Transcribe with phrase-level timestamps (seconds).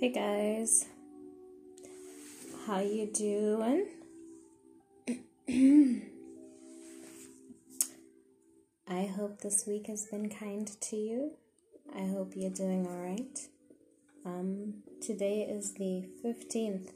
[0.00, 0.86] Hey guys,
[2.66, 3.86] how you doing?
[8.88, 11.32] I hope this week has been kind to you.
[11.94, 13.38] I hope you're doing all right.
[14.24, 16.92] Um, today is the 15th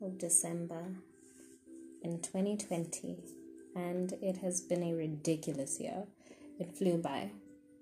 [0.00, 0.94] of December
[2.02, 3.18] in 2020,
[3.76, 6.04] and it has been a ridiculous year.
[6.58, 7.32] It flew by.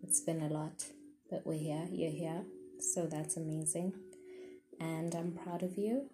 [0.02, 0.86] It's been a lot,
[1.30, 2.42] but we're here, you're here,
[2.80, 3.92] so that's amazing
[4.80, 6.10] and I'm proud of you.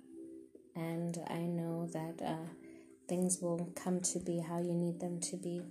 [0.74, 2.48] And I know that uh,
[3.08, 5.62] things will come to be how you need them to be.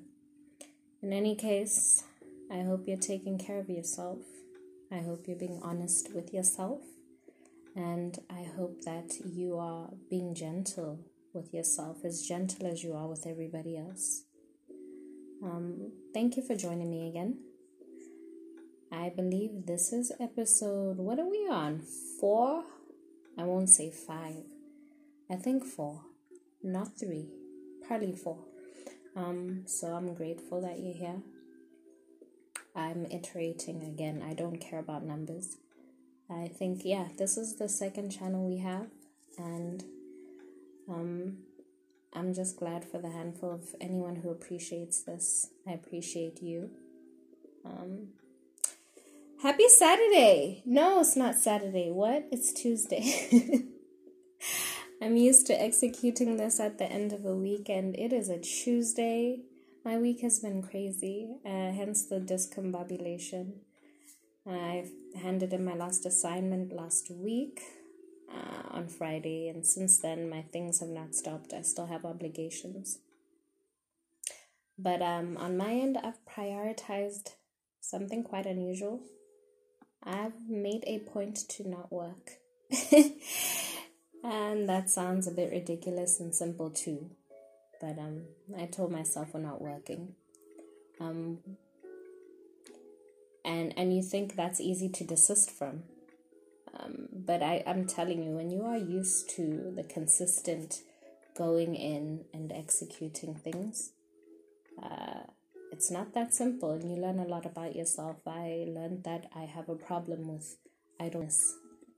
[1.02, 2.04] In any case,
[2.52, 4.20] I hope you're taking care of yourself.
[4.92, 6.82] I hope you're being honest with yourself.
[7.76, 11.00] And I hope that you are being gentle
[11.34, 14.24] with yourself, as gentle as you are with everybody else.
[15.44, 17.40] Um, thank you for joining me again.
[18.92, 21.82] I believe this is episode, what are we on?
[22.20, 22.66] Four
[23.38, 24.44] I won't say five.
[25.30, 26.02] I think four,
[26.62, 27.28] not three,
[27.88, 28.40] probably four.
[29.16, 31.22] Um, so I'm grateful that you're here.
[32.76, 34.24] I'm iterating again.
[34.28, 35.58] I don't care about numbers.
[36.30, 38.88] I think yeah, this is the second channel we have,
[39.38, 39.84] and
[40.90, 41.40] um,
[42.14, 45.50] I'm just glad for the handful of anyone who appreciates this.
[45.68, 46.70] I appreciate you.
[47.66, 48.10] Um,
[49.42, 50.62] Happy Saturday!
[50.68, 51.90] No, it's not Saturday.
[51.90, 52.28] What?
[52.32, 53.66] It's Tuesday.
[55.02, 58.38] I'm used to executing this at the end of a week, and It is a
[58.38, 59.40] Tuesday.
[59.84, 63.54] My week has been crazy, uh, hence the discombobulation.
[64.48, 67.62] I've handed in my last assignment last week
[68.32, 71.52] uh, on Friday, and since then, my things have not stopped.
[71.52, 73.00] I still have obligations.
[74.78, 77.30] But um, on my end, I've prioritized
[77.80, 79.02] something quite unusual.
[80.04, 82.32] I've made a point to not work.
[84.24, 87.12] and that sounds a bit ridiculous and simple too.
[87.80, 88.24] But um
[88.58, 90.16] I told myself we're not working.
[91.00, 91.40] Um
[93.44, 95.84] and and you think that's easy to desist from.
[96.80, 100.82] Um, but I, I'm telling you, when you are used to the consistent
[101.38, 103.92] going in and executing things,
[104.82, 105.24] uh,
[105.72, 108.18] it's not that simple and you learn a lot about yourself.
[108.28, 110.58] I learned that I have a problem with
[111.00, 111.56] idleness.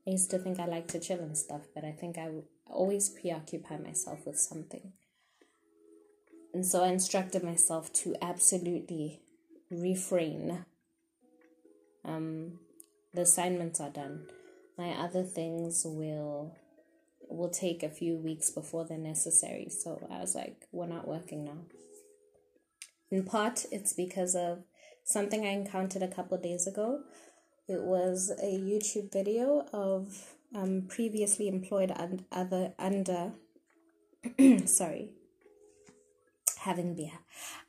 [0.08, 2.30] I used to think I like to chill and stuff, but I think I
[2.68, 4.94] always preoccupy myself with something.
[6.54, 9.22] And so I instructed myself to absolutely
[9.72, 10.66] refrain.
[12.06, 12.60] Um,
[13.14, 14.28] the assignments are done.
[14.78, 16.56] My other things will
[17.30, 19.68] will take a few weeks before they're necessary.
[19.70, 21.58] So I was like, we're not working now.
[23.14, 24.64] In part, it's because of
[25.04, 27.02] something I encountered a couple of days ago.
[27.68, 33.34] It was a YouTube video of um, previously employed and other under
[34.66, 35.12] sorry
[36.58, 37.20] having beer.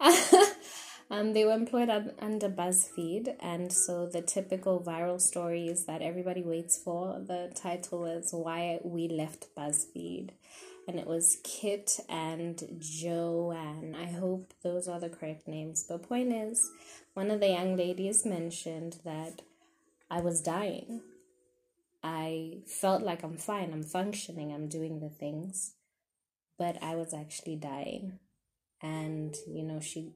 [1.11, 6.79] um, they were employed under BuzzFeed, and so the typical viral stories that everybody waits
[6.79, 7.21] for.
[7.21, 10.31] The title is "Why We Left BuzzFeed."
[10.87, 13.97] And it was Kit and Joanne.
[13.99, 15.85] I hope those are the correct names.
[15.89, 16.71] But point is,
[17.15, 19.43] one of the young ladies mentioned that
[20.11, 21.01] I was dying.
[22.03, 25.73] I felt like I'm fine, I'm functioning, I'm doing the things,
[26.59, 28.19] but I was actually dying.
[28.83, 30.13] And, you know, she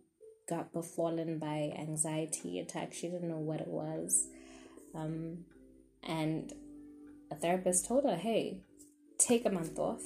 [0.49, 2.93] got befallen by anxiety attack.
[2.93, 4.29] She didn't know what it was.
[4.95, 5.47] Um,
[6.03, 6.53] and
[7.31, 8.61] a therapist told her, hey,
[9.19, 10.03] take a month off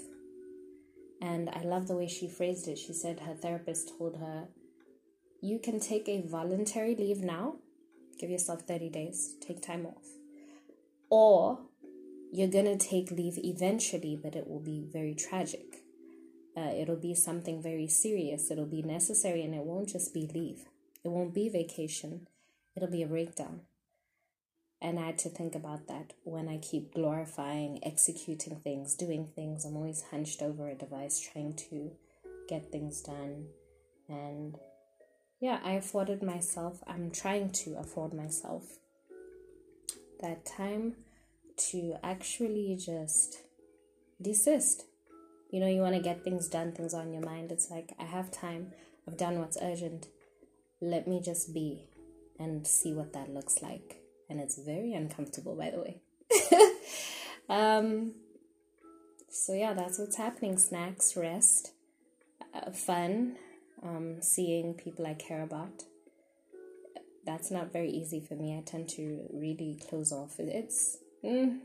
[1.22, 2.76] and I love the way she phrased it.
[2.76, 4.48] She said her therapist told her,
[5.40, 7.54] You can take a voluntary leave now,
[8.18, 10.08] give yourself 30 days, take time off.
[11.10, 11.60] Or
[12.32, 15.84] you're going to take leave eventually, but it will be very tragic.
[16.56, 18.50] Uh, it'll be something very serious.
[18.50, 20.64] It'll be necessary, and it won't just be leave.
[21.04, 22.26] It won't be vacation.
[22.74, 23.60] It'll be a breakdown.
[24.82, 29.64] And I had to think about that when I keep glorifying, executing things, doing things.
[29.64, 31.92] I'm always hunched over a device trying to
[32.48, 33.46] get things done.
[34.08, 34.58] And
[35.40, 38.64] yeah, I afforded myself, I'm trying to afford myself
[40.20, 40.94] that time
[41.70, 43.38] to actually just
[44.20, 44.86] desist.
[45.52, 47.52] You know, you want to get things done, things on your mind.
[47.52, 48.72] It's like, I have time,
[49.06, 50.08] I've done what's urgent.
[50.80, 51.84] Let me just be
[52.40, 54.01] and see what that looks like
[54.32, 56.00] and it's very uncomfortable, by the way.
[57.48, 58.12] um,
[59.28, 61.72] so, yeah, that's what's happening snacks, rest,
[62.54, 63.36] uh, fun,
[63.82, 65.84] um, seeing people I care about.
[67.26, 68.56] That's not very easy for me.
[68.56, 70.40] I tend to really close off.
[70.40, 71.58] It's mm,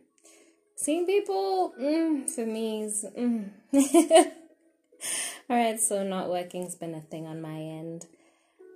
[0.75, 3.50] seeing people mm, for me is mm.
[5.50, 8.06] all right so not working's been a thing on my end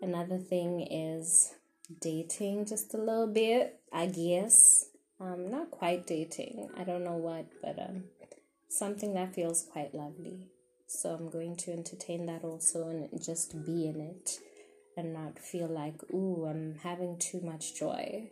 [0.02, 1.54] another thing is
[2.00, 4.86] dating just a little bit i guess.
[5.20, 6.70] Um not quite dating.
[6.78, 8.06] I don't know what but um
[8.70, 10.48] something that feels quite lovely.
[10.88, 14.40] So i'm going to entertain that also and just be in it
[14.98, 18.30] and not feel like ooh i'm having too much joy.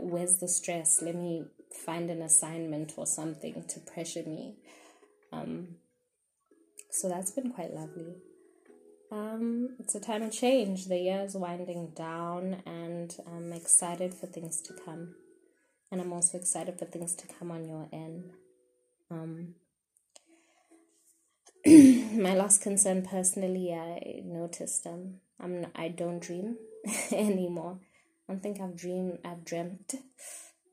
[0.00, 1.00] Where's the stress?
[1.00, 1.44] Let me
[1.86, 4.56] find an assignment or something to pressure me.
[5.32, 5.76] Um,
[6.90, 8.16] so that's been quite lovely.
[9.10, 10.86] Um, it's a time of change.
[10.86, 15.14] The year is winding down, and I'm excited for things to come.
[15.90, 18.32] And I'm also excited for things to come on your end.
[19.10, 19.54] Um,
[21.66, 26.56] my last concern, personally, I noticed um, I'm I don't dream
[27.12, 27.78] anymore.
[28.28, 29.94] I don't think I've dreamed I've dreamt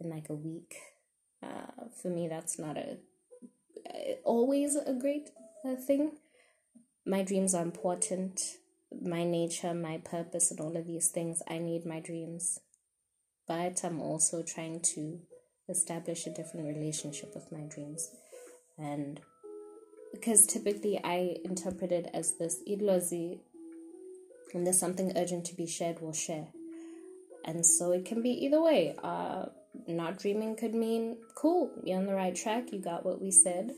[0.02, 0.76] in like a week.
[1.42, 2.98] Uh, for me, that's not a
[4.26, 5.30] always a great
[5.64, 6.12] uh, thing.
[7.06, 8.42] My dreams are important.
[9.02, 11.42] My nature, my purpose, and all of these things.
[11.48, 12.60] I need my dreams,
[13.48, 15.20] but I'm also trying to
[15.68, 18.10] establish a different relationship with my dreams,
[18.78, 19.20] and
[20.14, 23.40] because typically I interpret it as this idlozi,
[24.54, 26.48] and there's something urgent to be shared, we'll share.
[27.44, 28.96] And so it can be either way.
[29.04, 29.48] Uh,
[29.88, 33.76] not dreaming could mean, cool, you're on the right track, you got what we said.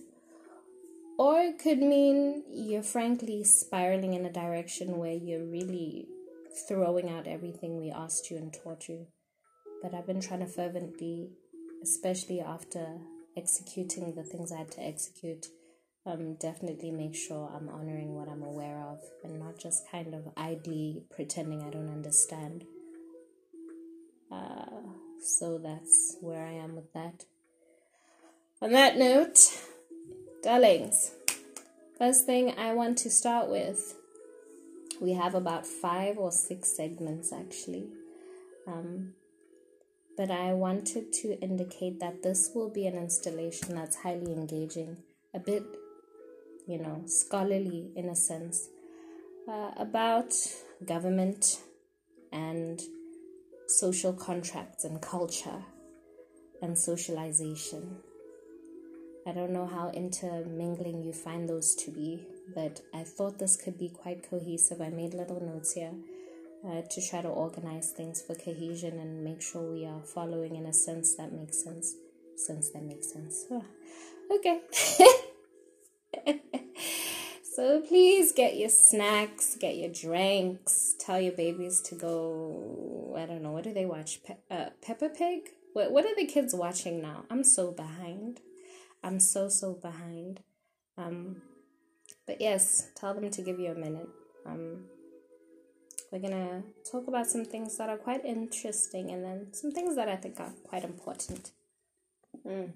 [1.18, 6.08] Or it could mean you're frankly spiraling in a direction where you're really
[6.68, 9.08] throwing out everything we asked you and taught you.
[9.82, 11.32] But I've been trying to fervently,
[11.82, 13.00] especially after
[13.36, 15.48] executing the things I had to execute,
[16.06, 20.30] um, definitely make sure I'm honoring what I'm aware of and not just kind of
[20.38, 22.64] idly pretending I don't understand.
[24.32, 24.66] Uh,
[25.22, 27.26] so that's where I am with that.
[28.62, 29.52] On that note,
[30.48, 31.12] darlings,
[31.98, 33.96] first thing I want to start with,
[35.02, 37.90] we have about five or six segments actually.
[38.66, 39.12] Um,
[40.16, 44.96] but I wanted to indicate that this will be an installation that's highly engaging,
[45.34, 45.64] a bit,
[46.66, 48.70] you know, scholarly in a sense,
[49.50, 50.34] uh, about
[50.86, 51.60] government
[52.32, 52.82] and
[53.68, 55.66] social contracts and culture
[56.62, 57.98] and socialization.
[59.28, 62.26] I don't know how intermingling you find those to be,
[62.56, 64.80] but I thought this could be quite cohesive.
[64.80, 65.92] I made little notes here
[66.66, 70.66] uh, to try to organize things for cohesion and make sure we are following in
[70.66, 71.94] a sense that makes sense.
[72.38, 73.46] Sense that makes sense.
[73.52, 73.66] Oh,
[74.32, 74.62] okay.
[77.58, 83.16] So please get your snacks, get your drinks, tell your babies to go.
[83.18, 84.22] I don't know, what do they watch?
[84.24, 85.50] Pe- uh, Peppa Pig?
[85.74, 87.26] What, what are the kids watching now?
[87.32, 88.42] I'm so behind.
[89.08, 90.42] I'm so, so behind.
[90.98, 91.42] Um,
[92.26, 94.10] but yes, tell them to give you a minute.
[94.46, 94.84] Um,
[96.12, 96.62] we're gonna
[96.92, 100.42] talk about some things that are quite interesting and then some things that I think
[100.42, 101.52] are quite important.
[102.46, 102.74] Mm.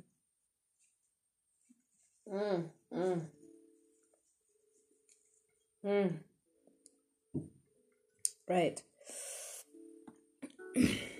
[2.31, 2.63] Mm,
[2.95, 3.21] mm.
[5.85, 6.13] Mm.
[8.47, 8.81] Right.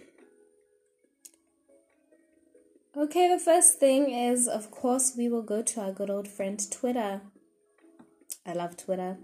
[2.96, 6.60] okay, the first thing is, of course, we will go to our good old friend
[6.72, 7.22] Twitter.
[8.46, 9.18] I love Twitter,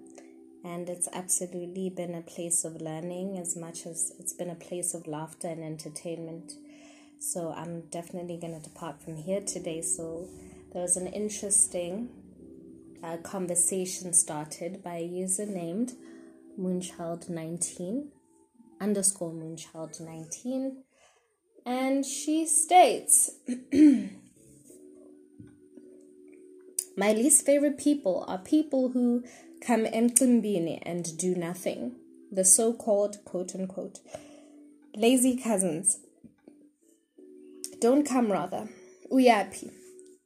[0.63, 4.93] and it's absolutely been a place of learning as much as it's been a place
[4.93, 6.53] of laughter and entertainment.
[7.19, 9.81] So, I'm definitely going to depart from here today.
[9.81, 10.27] So,
[10.71, 12.09] there was an interesting
[13.03, 15.93] a conversation started by a user named
[16.59, 18.07] Moonchild19
[18.81, 20.77] underscore Moonchild19
[21.67, 23.31] and she states
[26.97, 29.23] My least favorite people are people who
[29.61, 31.97] come emcimbini and do nothing.
[32.31, 33.99] The so called quote unquote
[34.95, 35.99] lazy cousins.
[37.79, 38.69] Don't come rather.
[39.11, 39.71] Uyapi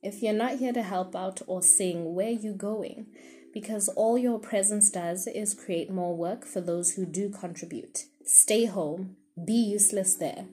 [0.01, 3.05] if you're not here to help out or sing, where you going?
[3.53, 8.05] Because all your presence does is create more work for those who do contribute.
[8.25, 10.45] Stay home, be useless there.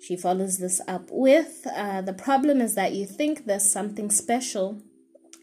[0.00, 4.82] She follows this up with uh, the problem is that you think there's something special.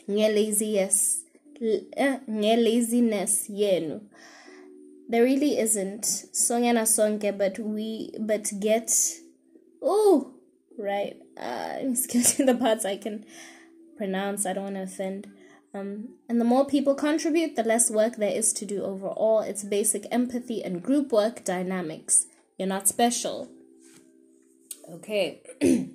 [0.08, 1.24] Laziness,
[1.98, 4.02] uh, laziness yenu.
[5.10, 6.04] There really isn't.
[6.04, 8.92] Songena songe, but we but get
[9.82, 10.34] oh
[10.78, 13.26] right uh, I'm the parts I can
[13.98, 14.46] pronounce.
[14.46, 15.32] I don't want to offend.
[15.74, 19.42] Um, and the more people contribute, the less work there is to do overall.
[19.42, 22.28] It's basic empathy and group work dynamics.
[22.58, 23.50] You're not special.
[24.94, 25.42] Okay.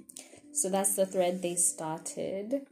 [0.59, 2.67] So that's the thread they started.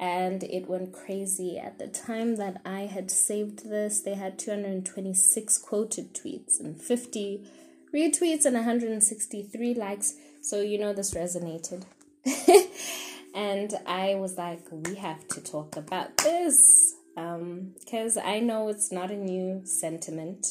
[0.00, 1.58] And it went crazy.
[1.58, 7.46] At the time that I had saved this, they had 226 quoted tweets and 50
[7.92, 10.14] retweets and 163 likes.
[10.40, 11.84] So, you know, this resonated.
[13.34, 16.94] and I was like, we have to talk about this.
[17.14, 20.46] Because um, I know it's not a new sentiment.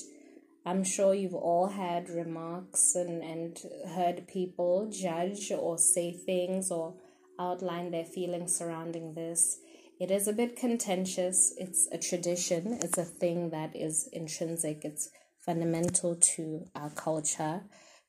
[0.65, 3.60] I'm sure you've all had remarks and, and
[3.95, 6.95] heard people judge or say things or
[7.39, 9.60] outline their feelings surrounding this.
[10.00, 11.53] It is a bit contentious.
[11.57, 17.62] It's a tradition, it's a thing that is intrinsic, it's fundamental to our culture,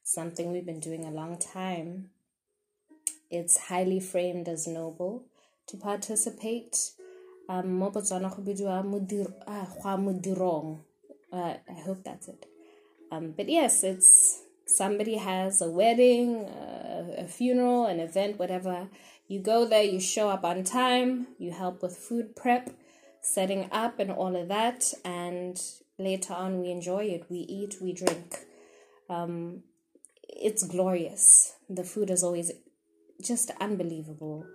[0.02, 2.08] something we've been doing a long time.
[3.30, 5.26] It's highly framed as noble
[5.68, 6.76] to participate.
[7.48, 7.78] Um,
[11.32, 12.46] uh, I hope that's it.
[13.10, 18.88] Um, but yes, it's somebody has a wedding, uh, a funeral, an event, whatever.
[19.28, 22.70] You go there, you show up on time, you help with food prep,
[23.20, 24.92] setting up, and all of that.
[25.04, 25.60] And
[25.98, 27.26] later on, we enjoy it.
[27.28, 28.44] We eat, we drink.
[29.08, 29.62] Um,
[30.28, 31.54] it's glorious.
[31.68, 32.52] The food is always
[33.22, 34.46] just unbelievable.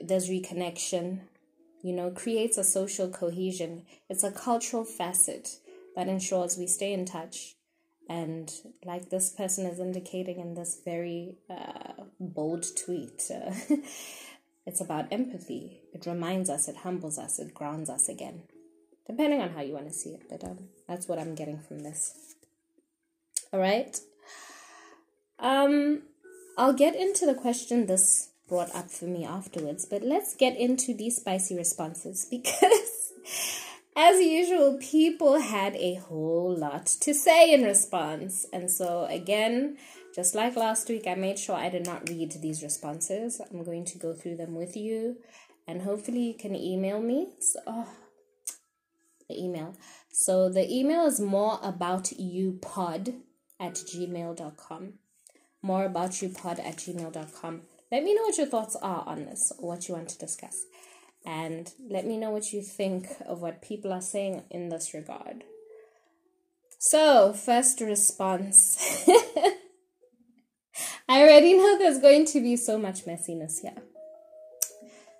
[0.00, 1.20] There's reconnection,
[1.82, 3.84] you know, creates a social cohesion.
[4.08, 5.56] It's a cultural facet
[5.94, 7.56] that ensures we stay in touch.
[8.08, 8.52] And
[8.84, 13.52] like this person is indicating in this very uh, bold tweet, uh,
[14.66, 15.80] it's about empathy.
[15.92, 18.42] It reminds us, it humbles us, it grounds us again,
[19.06, 20.22] depending on how you want to see it.
[20.30, 22.36] But um, that's what I'm getting from this.
[23.52, 23.98] All right.
[25.38, 26.02] Um,
[26.56, 30.94] I'll get into the question this brought up for me afterwards, but let's get into
[30.94, 33.12] these spicy responses because
[33.96, 38.44] as usual, people had a whole lot to say in response.
[38.52, 39.78] And so, again,
[40.14, 43.40] just like last week, I made sure I did not read these responses.
[43.40, 45.16] I'm going to go through them with you,
[45.66, 47.28] and hopefully, you can email me.
[47.40, 47.88] So, oh,
[49.30, 49.74] the email.
[50.12, 53.14] So, the email is more about you pod
[53.58, 54.92] at gmail.com.
[55.62, 57.62] More about you pod at gmail.com.
[57.90, 60.64] Let me know what your thoughts are on this what you want to discuss
[61.26, 65.42] and let me know what you think of what people are saying in this regard.
[66.78, 69.04] So, first response.
[71.08, 73.82] I already know there's going to be so much messiness here.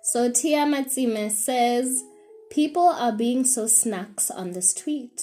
[0.01, 2.03] So, Tia Matsime says,
[2.49, 5.21] People are being so snacks on this tweet.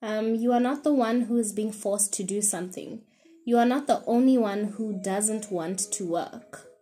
[0.00, 3.02] Um, you are not the one who is being forced to do something.
[3.44, 6.73] You are not the only one who doesn't want to work.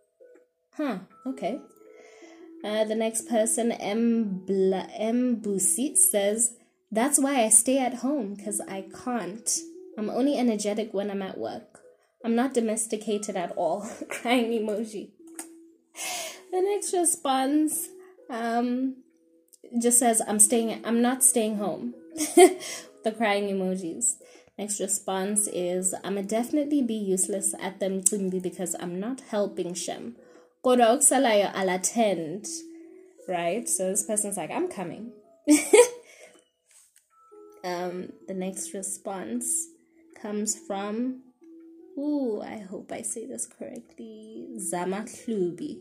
[0.77, 1.59] Huh, okay.
[2.63, 4.41] Uh, the next person, M.
[4.45, 5.37] Bla- M.
[5.37, 6.55] Busi, says,
[6.91, 9.59] That's why I stay at home, because I can't.
[9.97, 11.81] I'm only energetic when I'm at work.
[12.25, 13.87] I'm not domesticated at all.
[14.09, 15.09] Crying emoji.
[16.51, 17.89] The next response
[18.29, 18.95] um,
[19.79, 21.93] just says, I'm staying, I'm not staying home.
[22.15, 24.15] the crying emojis.
[24.57, 28.01] Next response is, I'ma definitely be useless at them
[28.41, 30.15] because I'm not helping Shem
[30.63, 32.47] kodwa okusalayo i'll attend
[33.27, 33.69] right?
[33.69, 35.11] So this person's like i'm coming.
[37.65, 39.45] Um the next response
[40.21, 41.21] comes from
[41.97, 45.77] ooh i hope i say this correctly zamaklubi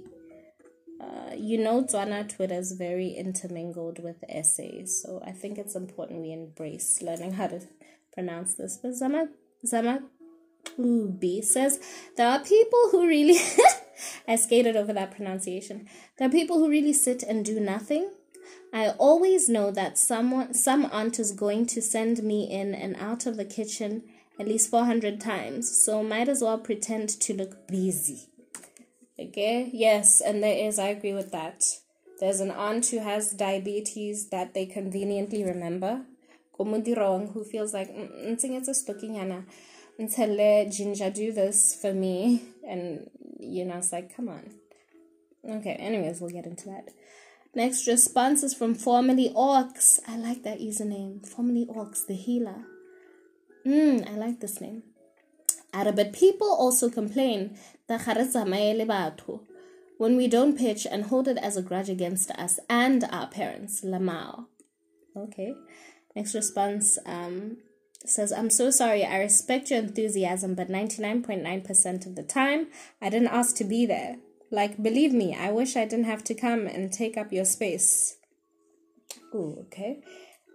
[1.03, 6.21] uh, you know, Tswana Twitter is very intermingled with essays, so I think it's important
[6.21, 7.61] we embrace learning how to
[8.15, 8.79] pronounce this.
[8.81, 9.27] But Zama
[9.67, 10.05] Zama
[10.79, 11.81] Ubi says
[12.17, 13.39] there are people who really
[14.27, 15.89] I skated over that pronunciation.
[16.17, 18.11] There are people who really sit and do nothing.
[18.73, 23.27] I always know that someone, some aunt is going to send me in and out
[23.27, 24.03] of the kitchen
[24.41, 28.29] at least 400 times, so might as well pretend to look busy.
[29.19, 31.63] Okay, yes, and there is, I agree with that.
[32.19, 36.03] There's an aunt who has diabetes that they conveniently remember.
[36.59, 39.45] Komudirong, who feels like, mm, mm, it's a
[39.99, 43.11] until eh, Ginger do this for me, and
[43.43, 44.51] you know, it's like, come on.
[45.49, 46.91] Okay, anyways, we'll get into that.
[47.55, 50.01] Next response is from Formerly Orcs.
[50.09, 51.27] I like that username.
[51.27, 52.65] Formerly Orcs, the healer.
[53.65, 54.85] Hmm, I like this name.
[55.75, 57.57] Arabic people also complain
[57.89, 58.07] that
[59.99, 63.83] when we don't pitch and hold it as a grudge against us and our parents.
[63.83, 64.47] Lamau.
[65.17, 65.55] Okay.
[66.17, 67.59] Next response um,
[68.09, 69.05] says, I'm so sorry.
[69.05, 72.69] I respect your enthusiasm, but 99.9% of the time,
[73.01, 74.17] I didn't ask to be there.
[74.51, 78.17] Like, believe me, I wish I didn't have to come and take up your space.
[79.35, 80.03] Ooh, okay.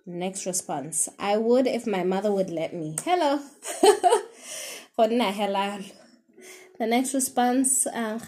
[0.06, 1.10] Next response.
[1.20, 2.96] I would if my mother would let me.
[3.04, 3.40] Hello.
[6.80, 8.20] The next response, uh,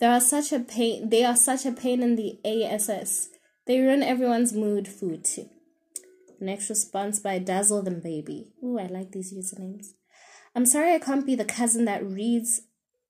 [0.00, 1.08] they are such a pain.
[1.08, 3.28] They are such a pain in the ass.
[3.66, 4.88] They ruin everyone's mood.
[4.88, 5.28] Food.
[6.40, 8.52] Next response by Dazzle Them Baby.
[8.64, 9.88] Ooh, I like these usernames.
[10.56, 12.62] I'm sorry I can't be the cousin that reads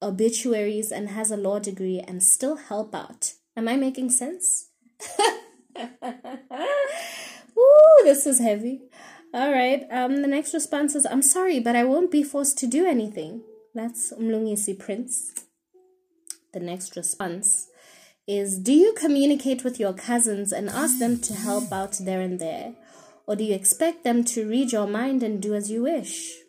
[0.02, 3.34] obituaries and has a law degree and still help out.
[3.56, 4.70] Am I making sense?
[7.58, 8.82] Ooh, this is heavy.
[9.32, 9.86] All right.
[9.92, 13.42] Um, the next response is, "I'm sorry, but I won't be forced to do anything."
[13.74, 15.32] That's Umlungisi Prince.
[16.52, 17.68] The next response
[18.26, 22.40] is, "Do you communicate with your cousins and ask them to help out there and
[22.40, 22.74] there,
[23.30, 26.42] or do you expect them to read your mind and do as you wish?"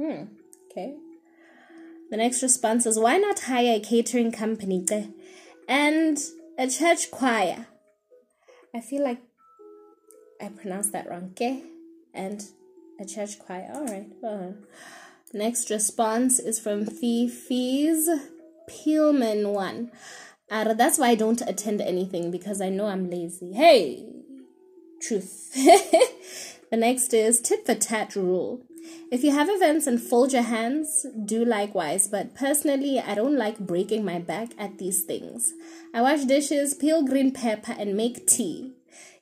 [0.00, 0.22] Hmm.
[0.70, 0.96] Okay.
[2.10, 4.84] The next response is, "Why not hire a catering company
[5.68, 6.16] and
[6.56, 7.66] a church choir?"
[8.74, 9.20] I feel like
[10.40, 11.32] I pronounced that wrong.
[11.32, 11.64] Okay
[12.18, 12.44] and
[13.00, 13.70] a church choir.
[13.72, 14.10] All right.
[14.22, 14.52] Uh,
[15.32, 18.08] next response is from Fifi's
[18.68, 19.90] Peelman one.
[20.50, 23.52] Uh, that's why I don't attend anything because I know I'm lazy.
[23.52, 24.17] Hey,
[25.00, 25.52] truth.
[26.70, 28.62] the next is tit for tat rule.
[29.10, 32.08] If you have events and fold your hands, do likewise.
[32.08, 35.52] But personally, I don't like breaking my back at these things.
[35.94, 38.72] I wash dishes, peel green pepper, and make tea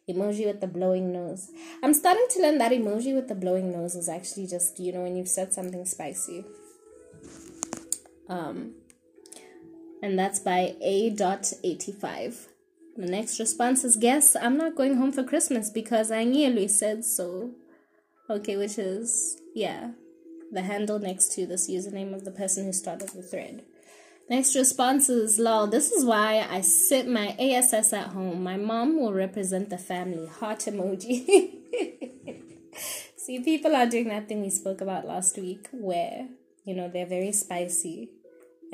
[0.09, 1.50] emoji with the blowing nose.
[1.83, 5.02] I'm starting to learn that emoji with the blowing nose is actually just, you know,
[5.02, 6.45] when you've said something spicy.
[8.28, 8.75] Um,
[10.02, 12.47] and that's by A.85.
[12.96, 17.04] The next response is Guess I'm not going home for Christmas because I nearly said
[17.04, 17.50] so.
[18.30, 19.90] Okay, which is, yeah,
[20.50, 23.64] the handle next to this username of the person who started the thread.
[24.30, 25.66] Next response is lol.
[25.66, 28.42] This is why I sit my ASS at home.
[28.42, 30.26] My mom will represent the family.
[30.26, 31.26] Heart emoji.
[33.16, 36.28] See, people are doing that thing we spoke about last week where,
[36.64, 38.10] you know, they're very spicy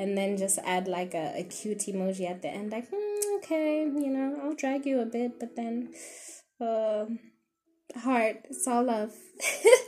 [0.03, 3.83] and then just add like a, a cute emoji at the end, like, mm, okay,
[3.83, 5.93] you know, I'll drag you a bit, but then,
[6.61, 7.05] uh,
[7.95, 9.13] heart, it's all love.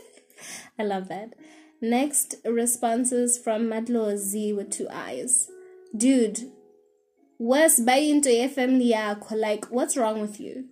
[0.79, 1.33] I love that.
[1.81, 5.49] Next responses from Madlo Z with two eyes
[5.95, 6.51] dude,
[7.37, 8.95] Worse, where's into your family?
[9.31, 10.69] Like, what's wrong with you?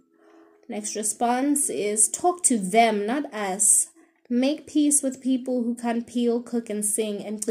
[0.69, 3.89] Next response is talk to them, not us.
[4.29, 7.43] Make peace with people who can't peel, cook, and sing and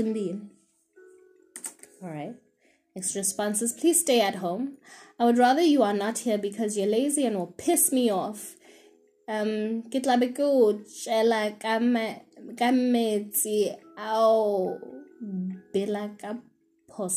[2.03, 2.11] clean.
[2.11, 2.35] Alright.
[2.95, 4.77] Next response is please stay at home.
[5.19, 8.57] I would rather you are not here because you're lazy and will piss me off.
[9.29, 10.75] Um, ke tla be ke o
[13.97, 14.79] ao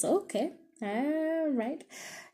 [0.03, 0.51] okay.
[0.81, 1.83] All right.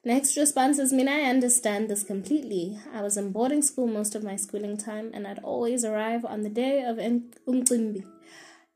[0.03, 2.79] Next response is Mina, I understand this completely.
[2.91, 6.41] I was in boarding school most of my schooling time and I'd always arrive on
[6.41, 8.03] the day of Umcimbi.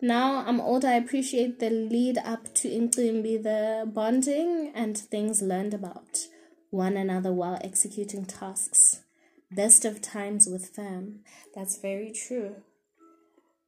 [0.01, 5.73] Now I'm older, I appreciate the lead up to Umcimbi, the bonding and things learned
[5.73, 6.27] about
[6.69, 9.01] one another while executing tasks.
[9.51, 11.21] Best of times with fam.
[11.55, 12.57] That's very true.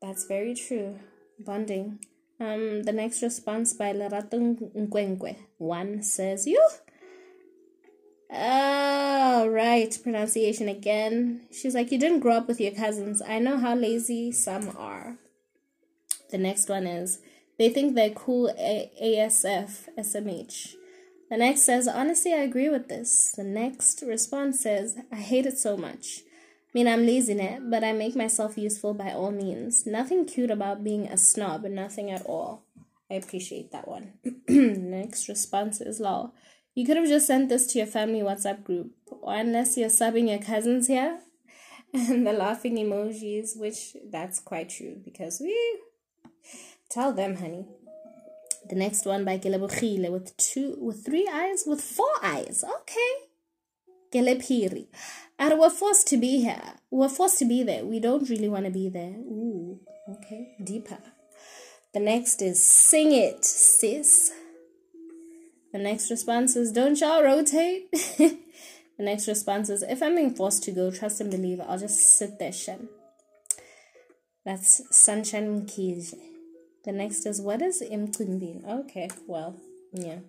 [0.01, 0.99] That's very true.
[1.39, 1.99] Bonding.
[2.39, 5.37] Um, the next response by Lerato Nkwenkwe.
[5.57, 6.61] One says, You.
[8.29, 9.97] Oh, right.
[10.03, 11.47] Pronunciation again.
[11.51, 13.21] She's like, You didn't grow up with your cousins.
[13.21, 15.17] I know how lazy some are.
[16.31, 17.19] The next one is,
[17.57, 20.75] They think they're cool A- ASF SMH.
[21.29, 23.33] The next says, Honestly, I agree with this.
[23.35, 26.21] The next response says, I hate it so much
[26.67, 29.85] I mean, I'm lazy, but I make myself useful by all means.
[29.87, 32.65] Nothing cute about being a snob, nothing at all.
[33.09, 34.13] I appreciate that one.
[34.47, 36.33] Next response is lol.
[36.75, 40.29] You could have just sent this to your family WhatsApp group, or unless you're subbing
[40.29, 41.19] your cousins here,
[41.93, 45.79] and the laughing emojis, which that's quite true because we
[46.89, 47.65] tell them, honey.
[48.69, 52.63] The next one by Gelebuchile with two, with three eyes, with four eyes.
[52.81, 53.27] Okay.
[54.13, 54.87] Gelepiri.
[55.39, 56.61] And we're forced to be here.
[56.89, 57.85] We're forced to be there.
[57.85, 59.11] We don't really want to be there.
[59.11, 59.79] Ooh,
[60.09, 60.97] okay, deeper.
[61.93, 64.31] The next is sing it, sis.
[65.71, 67.91] The next response is don't y'all rotate.
[67.91, 68.37] the
[68.99, 72.39] next response is if I'm being forced to go, trust and believe, I'll just sit
[72.39, 72.89] there, Shem.
[74.43, 76.15] That's Sunshine Kij.
[76.87, 78.65] The next is what is Imkumbin?
[78.65, 79.57] Okay, well,
[79.91, 80.19] yeah.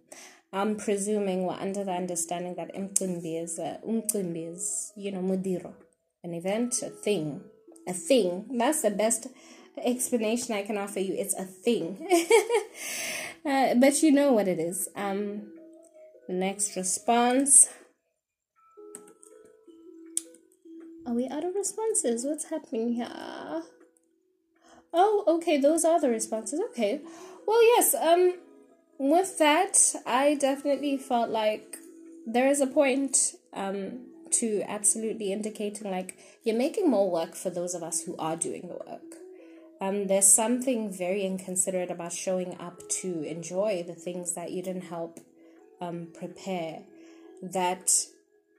[0.52, 5.74] I'm presuming we're under the understanding that umcimbi is uh, is you know modiro,
[6.24, 7.42] an event, a thing,
[7.86, 8.46] a thing.
[8.58, 9.28] That's the best
[9.80, 11.14] explanation I can offer you.
[11.14, 12.04] It's a thing,
[13.46, 14.88] uh, but you know what it is.
[14.96, 15.52] Um,
[16.28, 17.68] next response.
[21.06, 22.24] Are we out of responses?
[22.24, 23.62] What's happening here?
[25.00, 26.61] Oh, okay, those are the responses.
[26.70, 27.00] Okay.
[27.46, 27.94] well, yes.
[27.94, 28.34] Um,
[28.98, 31.76] with that, I definitely felt like
[32.26, 37.74] there is a point um to absolutely indicating like you're making more work for those
[37.74, 39.08] of us who are doing the work.
[39.80, 44.90] Um, there's something very inconsiderate about showing up to enjoy the things that you didn't
[44.96, 45.20] help
[45.80, 46.80] um, prepare.
[47.40, 48.06] That,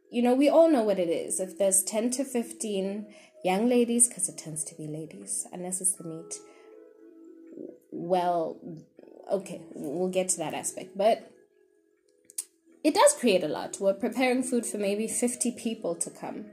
[0.09, 1.41] you know, we all know what it is.
[1.41, 3.05] If there's 10 to 15
[3.43, 6.35] young ladies, because it tends to be ladies, unless it's the meat,
[7.91, 8.57] well,
[9.31, 10.97] okay, we'll get to that aspect.
[10.97, 11.31] But
[12.83, 13.77] it does create a lot.
[13.79, 16.45] We're preparing food for maybe 50 people to come,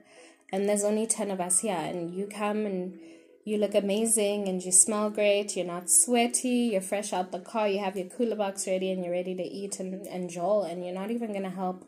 [0.53, 2.99] and there's only 10 of us here, and you come and
[3.45, 7.69] you look amazing and you smell great, you're not sweaty, you're fresh out the car,
[7.69, 10.85] you have your cooler box ready, and you're ready to eat and and enjoy, and
[10.85, 11.85] you're not even going to help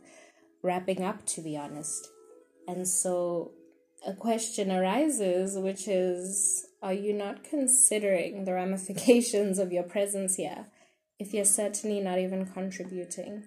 [0.62, 2.08] wrapping up, to be honest.
[2.68, 3.52] And so
[4.06, 10.66] a question arises, which is Are you not considering the ramifications of your presence here
[11.18, 13.44] if you're certainly not even contributing?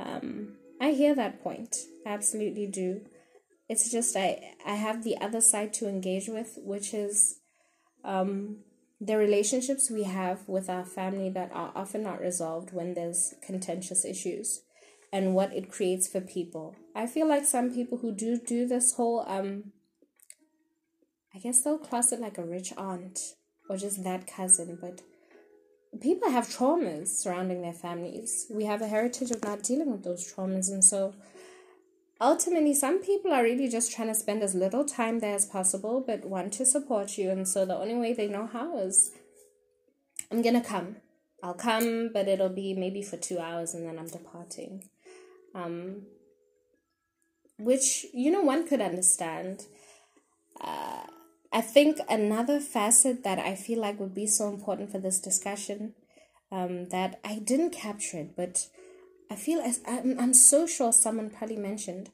[0.00, 1.76] Um, I hear that point.
[2.06, 3.02] I absolutely do.
[3.68, 7.38] It's just I I have the other side to engage with, which is
[8.04, 8.58] um,
[9.00, 14.04] the relationships we have with our family that are often not resolved when there's contentious
[14.04, 14.62] issues
[15.12, 16.74] and what it creates for people.
[16.94, 19.72] I feel like some people who do do this whole um
[21.34, 23.34] I guess they'll class it like a rich aunt
[23.68, 25.00] or just that cousin, but
[26.00, 28.46] people have traumas surrounding their families.
[28.50, 30.70] We have a heritage of not dealing with those traumas.
[30.70, 31.14] And so
[32.20, 36.02] ultimately, some people are really just trying to spend as little time there as possible,
[36.06, 37.30] but want to support you.
[37.30, 39.12] And so the only way they know how is
[40.30, 40.96] I'm going to come.
[41.42, 44.84] I'll come, but it'll be maybe for two hours and then I'm departing.
[45.54, 46.02] Um,
[47.58, 49.66] which, you know, one could understand.
[50.60, 51.02] Uh,
[51.52, 55.94] I think another facet that I feel like would be so important for this discussion
[56.50, 58.66] um, that I didn't capture it, but
[59.30, 62.10] I feel as I'm, I'm so sure someone probably mentioned.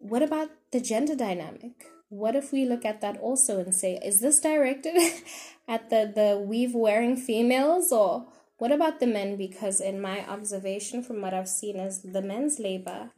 [0.00, 1.86] What about the gender dynamic?
[2.08, 4.96] What if we look at that also and say, is this directed
[5.68, 8.26] at the, the weave wearing females or
[8.58, 9.36] what about the men?
[9.36, 13.10] Because in my observation from what I've seen is the men's labor,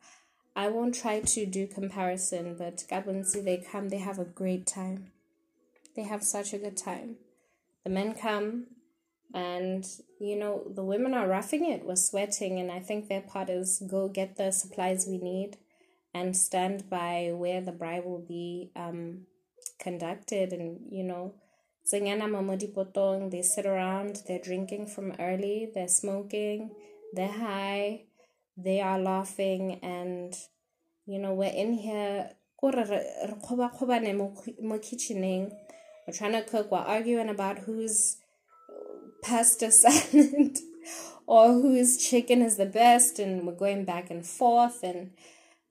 [0.54, 5.10] I won't try to do comparison, but Gabonzi, they come, they have a great time
[5.96, 7.16] they have such a good time.
[7.84, 8.66] The men come,
[9.34, 9.86] and
[10.18, 13.82] you know, the women are roughing it, we're sweating, and I think their part is
[13.88, 15.56] go get the supplies we need
[16.12, 19.26] and stand by where the bride will be um,
[19.78, 20.52] conducted.
[20.52, 21.34] And you know,
[23.30, 26.70] they sit around, they're drinking from early, they're smoking,
[27.12, 28.04] they're high,
[28.56, 30.34] they are laughing, and
[31.06, 32.30] you know, we're in here.
[36.06, 36.70] we're trying to cook.
[36.70, 38.18] We're arguing about whose
[39.22, 40.58] pasta salad
[41.26, 45.12] or whose chicken is the best, and we're going back and forth and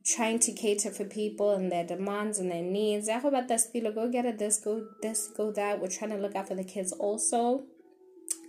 [0.05, 3.09] trying to cater for people and their demands and their needs.
[3.09, 3.67] How about this?
[3.73, 4.39] Go get it.
[4.39, 5.81] This, go this, go that.
[5.81, 7.63] We're trying to look out for the kids also.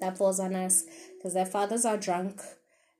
[0.00, 0.84] That falls on us
[1.16, 2.40] because their fathers are drunk.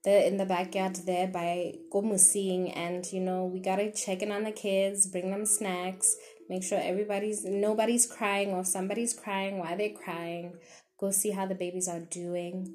[0.05, 4.45] They're in the backyard there by gomusing, and you know we gotta check in on
[4.45, 6.17] the kids, bring them snacks,
[6.51, 10.55] Make sure everybody's nobody's crying or somebody's crying, why are they're crying.
[10.99, 12.75] Go see how the babies are doing.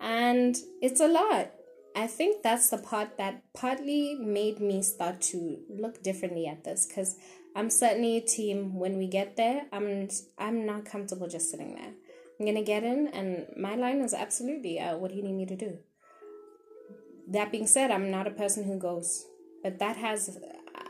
[0.00, 1.52] And it's a lot.
[1.94, 6.86] I think that's the part that partly made me start to look differently at this
[6.86, 7.16] because
[7.54, 9.66] I'm certainly a team when we get there.
[9.72, 11.92] I'm I'm not comfortable just sitting there.
[12.40, 15.46] I'm gonna get in, and my line is absolutely, uh, what do you need me
[15.46, 15.78] to do?
[17.28, 19.26] That being said, I'm not a person who goes,
[19.62, 20.38] but that has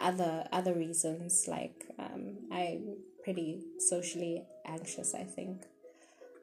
[0.02, 5.62] other other reasons like um, i'm pretty socially anxious i think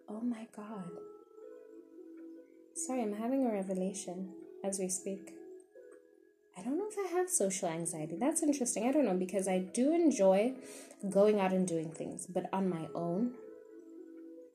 [0.07, 0.89] oh my god
[2.75, 4.29] sorry i'm having a revelation
[4.63, 5.33] as we speak
[6.57, 9.57] i don't know if i have social anxiety that's interesting i don't know because i
[9.57, 10.53] do enjoy
[11.09, 13.31] going out and doing things but on my own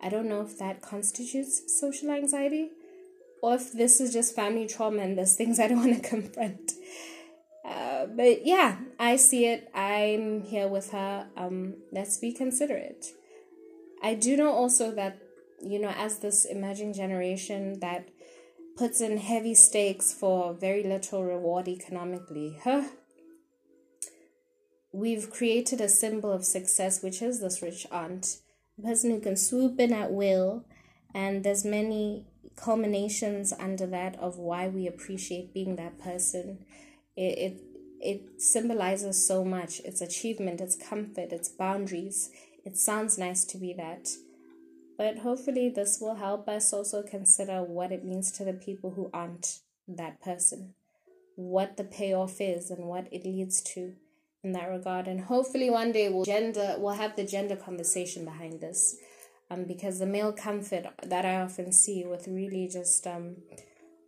[0.01, 2.71] i don't know if that constitutes social anxiety
[3.43, 6.73] or if this is just family trauma and there's things i don't want to confront
[7.65, 9.71] uh, but yeah, I see it.
[9.75, 11.27] I'm here with her.
[11.37, 13.07] Um, let's be considerate.
[14.03, 15.19] I do know also that,
[15.63, 18.09] you know, as this emerging generation that
[18.77, 22.85] puts in heavy stakes for very little reward economically, huh?
[24.93, 28.39] We've created a symbol of success, which is this rich aunt,
[28.79, 30.65] a person who can swoop in at will,
[31.15, 36.65] and there's many culminations under that of why we appreciate being that person
[37.17, 37.61] it, it
[38.01, 39.81] it symbolizes so much.
[39.81, 42.31] It's achievement, it's comfort, it's boundaries.
[42.65, 44.11] It sounds nice to be that.
[44.97, 49.11] But hopefully, this will help us also consider what it means to the people who
[49.13, 50.75] aren't that person,
[51.37, 53.95] what the payoff is, and what it leads to
[54.45, 55.09] in that regard.
[55.09, 58.97] And hopefully, one day we'll gender we'll have the gender conversation behind this,
[59.51, 63.37] um, because the male comfort that I often see with really just um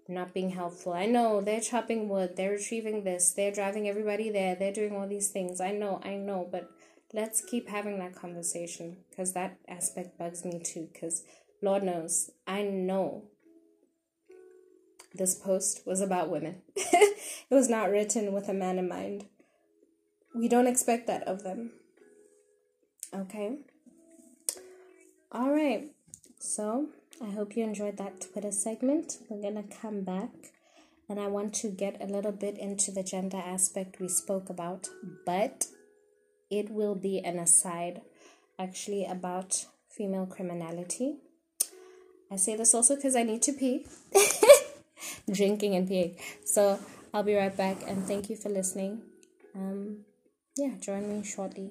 [0.09, 0.93] not being helpful.
[0.93, 5.09] I know they're chopping wood, they're retrieving this, they're driving everybody there, they're doing all
[5.09, 5.61] these things.
[5.61, 6.71] I know, I know, but
[7.13, 10.89] let's keep having that conversation because that aspect bugs me too.
[10.93, 11.25] Because
[11.63, 13.25] Lord knows, I know
[15.15, 16.63] this post was about women.
[16.77, 17.17] it
[17.51, 19.27] was not written with a man in mind.
[20.35, 21.73] We don't expect that of them.
[23.15, 23.59] Okay?
[25.33, 25.91] All right.
[26.39, 26.89] So,
[27.23, 29.19] I hope you enjoyed that Twitter segment.
[29.29, 30.31] We're going to come back
[31.09, 34.89] and I want to get a little bit into the gender aspect we spoke about,
[35.25, 35.67] but
[36.51, 38.03] it will be an aside
[38.59, 41.17] actually about female criminality.
[42.31, 43.87] I say this also because I need to pee,
[45.33, 46.19] drinking and peeing.
[46.45, 46.79] So
[47.15, 49.03] I'll be right back and thank you for listening.
[49.55, 50.05] Um,
[50.57, 51.71] yeah, join me shortly.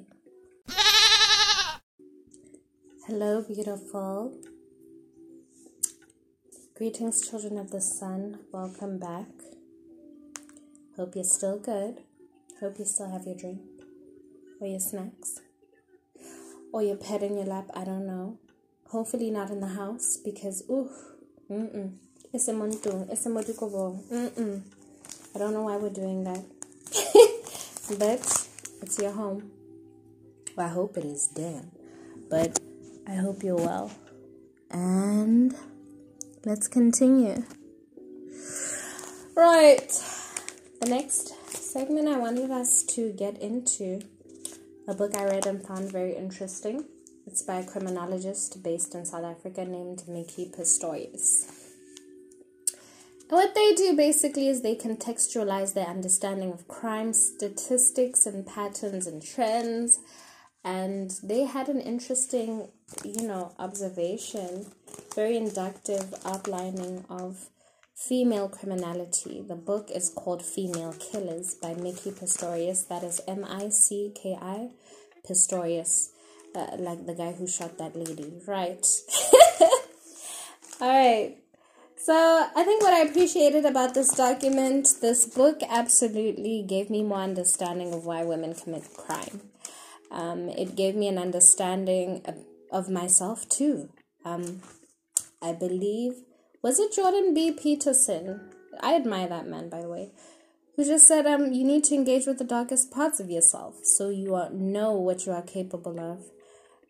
[3.08, 4.34] Hello, beautiful.
[6.76, 8.40] Greetings, children of the sun.
[8.52, 9.28] Welcome back.
[10.98, 12.02] Hope you're still good.
[12.60, 13.75] Hope you still have your drink
[14.60, 15.42] or your snacks
[16.72, 17.70] or your pet in your lap.
[17.74, 18.38] I don't know.
[18.88, 20.90] Hopefully not in the house because ooh,
[21.50, 21.92] mm mm.
[22.34, 23.10] It's a montu.
[23.10, 24.62] It's a Mm mm.
[25.34, 26.44] I don't know why we're doing that,
[28.00, 28.48] but
[28.82, 29.52] it's your home.
[30.56, 31.28] Well, I hope it is.
[31.28, 31.72] Damn,
[32.30, 32.60] but
[33.08, 33.90] I hope you're well.
[34.70, 35.56] And
[36.46, 37.44] let's continue.
[39.36, 39.92] Right.
[40.82, 44.02] The next segment I wanted us to get into
[44.88, 46.86] a book I read and found very interesting.
[47.26, 51.52] It's by a criminologist based in South Africa named Micki Pistorius.
[53.28, 59.08] And what they do basically is they contextualize their understanding of crime statistics and patterns
[59.08, 60.00] and trends.
[60.64, 62.70] And they had an interesting,
[63.04, 64.68] you know, observation,
[65.16, 67.50] very inductive outlining of
[67.96, 69.44] female criminality.
[69.48, 72.88] The book is called Female Killers by Micki Pistorius.
[72.88, 74.70] That is M I C K I
[75.28, 76.10] Pistorius,
[76.56, 78.86] uh, like the guy who shot that lady, right?
[80.82, 81.38] All right.
[81.98, 87.22] So, I think what I appreciated about this document, this book absolutely gave me more
[87.22, 89.42] understanding of why women commit crime.
[90.12, 92.24] Um, it gave me an understanding
[92.72, 93.90] of, myself too.
[94.24, 94.62] Um,
[95.42, 96.14] I believe,
[96.66, 97.52] was it Jordan B.
[97.52, 98.50] Peterson?
[98.82, 100.10] I admire that man, by the way
[100.76, 104.10] who just said um you need to engage with the darkest parts of yourself so
[104.10, 106.32] you are, know what you are capable of.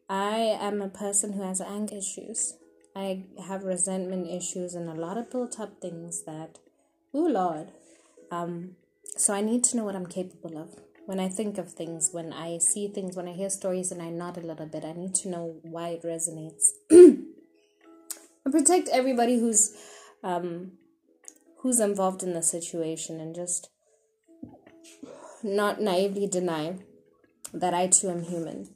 [0.09, 0.37] I
[0.69, 2.55] am a person who has anger issues.
[2.95, 6.59] I have resentment issues and a lot of built up things that
[7.13, 7.67] oh lord.
[8.31, 8.75] Um
[9.17, 10.79] so I need to know what I'm capable of.
[11.05, 14.09] When I think of things, when I see things, when I hear stories and I
[14.09, 16.71] nod a little bit, I need to know why it resonates.
[18.45, 19.75] and protect everybody who's
[20.23, 20.73] um
[21.61, 23.69] who's involved in the situation and just
[25.43, 26.77] not naively deny
[27.53, 28.69] that I too am human.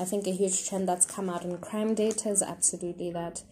[0.00, 3.42] I think a huge trend that's come out in crime data is absolutely that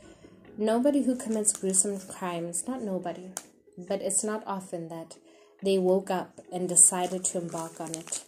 [0.56, 3.30] nobody who commits gruesome crimes, not nobody,
[3.76, 5.16] but it's not often that
[5.62, 8.24] they woke up and decided to embark on it.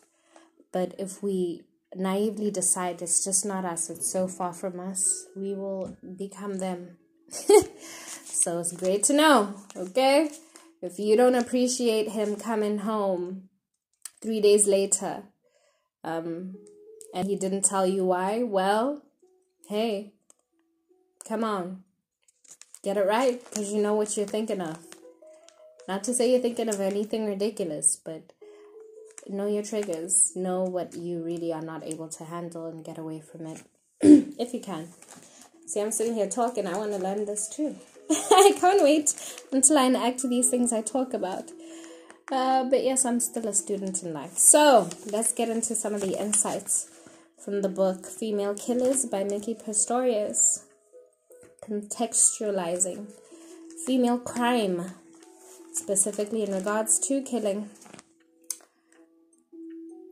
[0.73, 1.63] But if we
[1.95, 6.98] naively decide it's just not us, it's so far from us, we will become them.
[8.25, 10.31] so it's great to know, okay?
[10.81, 13.49] If you don't appreciate him coming home
[14.23, 15.25] three days later
[16.05, 16.57] um,
[17.15, 19.03] and he didn't tell you why, well,
[19.69, 20.13] hey,
[21.27, 21.83] come on,
[22.83, 24.79] get it right because you know what you're thinking of.
[25.87, 28.33] Not to say you're thinking of anything ridiculous, but
[29.27, 33.21] know your triggers, know what you really are not able to handle, and get away
[33.21, 33.63] from it
[34.01, 34.89] if you can.
[35.69, 37.77] See, I'm sitting here talking, I want to learn this too.
[38.11, 39.13] I can't wait
[39.53, 41.51] until I enact these things I talk about.
[42.33, 44.39] Uh, but yes, I'm still a student in life.
[44.39, 46.89] So let's get into some of the insights
[47.45, 50.65] from the book Female Killers by Micki Pistorius.
[51.63, 53.13] Contextualizing
[53.85, 54.93] female crime,
[55.75, 57.69] specifically in regards to killing.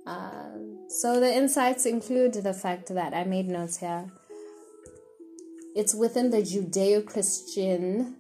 [0.07, 0.51] Uh,
[0.91, 4.11] so the insights include the fact that I made notes here.
[5.77, 8.17] It's within the Judeo Christian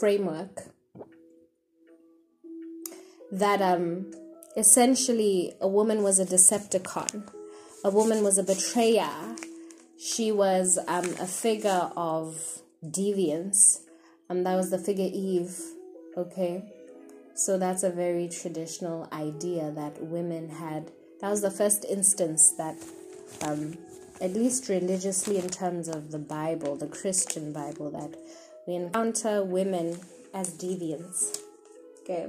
[0.00, 0.62] framework
[3.30, 4.10] that um,
[4.56, 7.28] essentially a woman was a Decepticon,
[7.84, 9.36] a woman was a betrayer.
[9.98, 13.80] she was um, a figure of deviance.
[14.30, 15.60] and that was the figure Eve.
[16.16, 16.64] Okay,
[17.34, 20.90] so that's a very traditional idea that women had.
[21.20, 22.76] That was the first instance that,
[23.42, 23.76] um,
[24.20, 28.18] at least religiously, in terms of the Bible, the Christian Bible, that
[28.66, 29.98] we encounter women
[30.34, 31.38] as deviants.
[32.02, 32.28] Okay.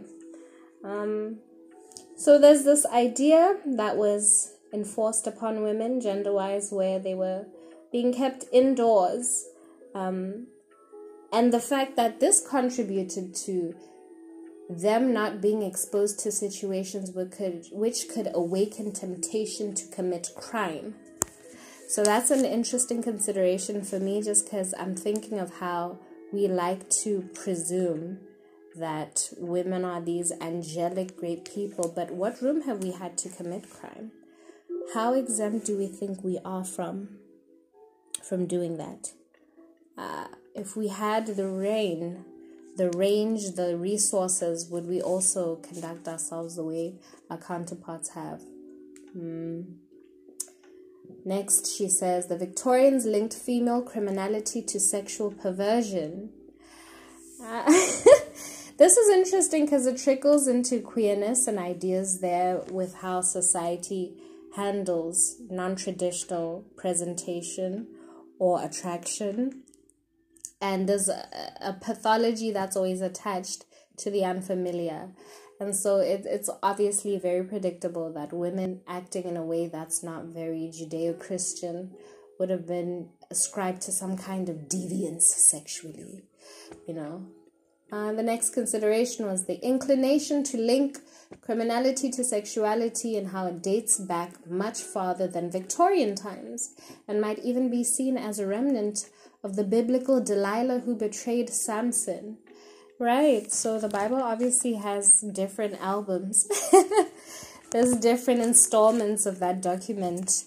[0.84, 1.38] Um,
[2.16, 7.46] so there's this idea that was enforced upon women gender wise where they were
[7.92, 9.46] being kept indoors.
[9.94, 10.48] Um,
[11.34, 13.76] and the fact that this contributed to
[14.70, 20.96] them not being exposed to situations which could, which could awaken temptation to commit crime.
[21.92, 26.00] So that's an interesting consideration for me just because I'm thinking of how
[26.32, 28.20] we like to presume
[28.78, 33.70] that women are these angelic, great people, but what room have we had to commit
[33.70, 34.14] crime?
[34.94, 37.10] How exempt do we think we are from
[38.24, 39.12] from doing that?
[39.98, 42.24] Uh, if we had the rain,
[42.78, 46.96] the range, the resources, would we also conduct ourselves the way
[47.30, 48.40] our counterparts have?
[49.12, 49.64] Hmm.
[51.24, 56.32] Next, she says the Victorians linked female criminality to sexual perversion.
[57.44, 57.64] Uh,
[58.78, 64.16] this is interesting because it trickles into queerness and ideas there with how society
[64.56, 67.88] handles non traditional presentation
[68.40, 69.64] or attraction.
[70.60, 71.28] And there's a,
[71.62, 73.66] a, pathology that's always attached
[73.98, 75.10] to the unfamiliar.
[75.62, 80.26] And so it, it's obviously very predictable that women acting in a way that's not
[80.26, 81.92] very Judeo Christian
[82.40, 86.24] would have been ascribed to some kind of deviance sexually,
[86.88, 87.28] you know.
[87.92, 90.98] Uh, the next consideration was the inclination to link
[91.42, 96.74] criminality to sexuality and how it dates back much farther than Victorian times
[97.08, 99.12] and might even be seen as a remnant
[99.44, 102.40] of the biblical Delilah who betrayed Samson
[103.02, 103.52] Right.
[103.52, 106.48] So the Bible obviously has different albums.
[107.72, 110.44] There's different installments of that document.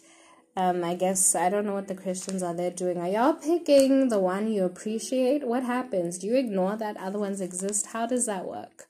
[0.57, 2.99] Um, I guess I don't know what the Christians are there doing.
[2.99, 5.45] Are y'all picking the one you appreciate?
[5.45, 6.17] What happens?
[6.17, 7.88] Do you ignore that other ones exist?
[7.88, 8.85] How does that work?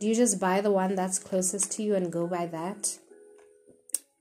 [0.00, 3.00] Do you just buy the one that's closest to you and go by that?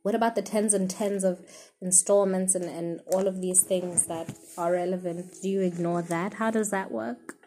[0.01, 1.39] What about the tens and tens of
[1.81, 5.35] installments and, and all of these things that are relevant?
[5.41, 6.33] Do you ignore that?
[6.33, 7.37] How does that work?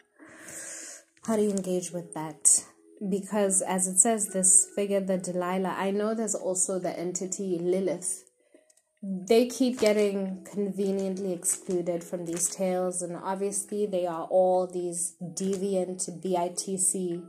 [1.27, 2.63] How do you engage with that?
[3.09, 8.23] Because as it says, this figure, the Delilah, I know there's also the entity Lilith.
[9.03, 16.09] They keep getting conveniently excluded from these tales, and obviously, they are all these deviant
[16.23, 17.23] BITC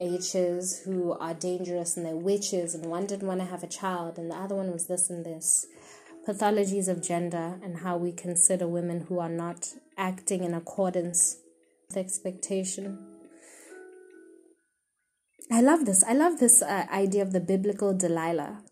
[0.00, 4.18] H's who are dangerous and they're witches, and one didn't want to have a child,
[4.18, 5.66] and the other one was this and this.
[6.26, 11.36] Pathologies of gender and how we consider women who are not acting in accordance
[11.86, 13.15] with expectation.
[15.50, 16.02] I love this.
[16.04, 18.62] I love this uh, idea of the biblical Delilah.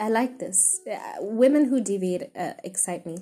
[0.00, 0.80] I like this.
[0.90, 3.18] Uh, women who deviate uh, excite me.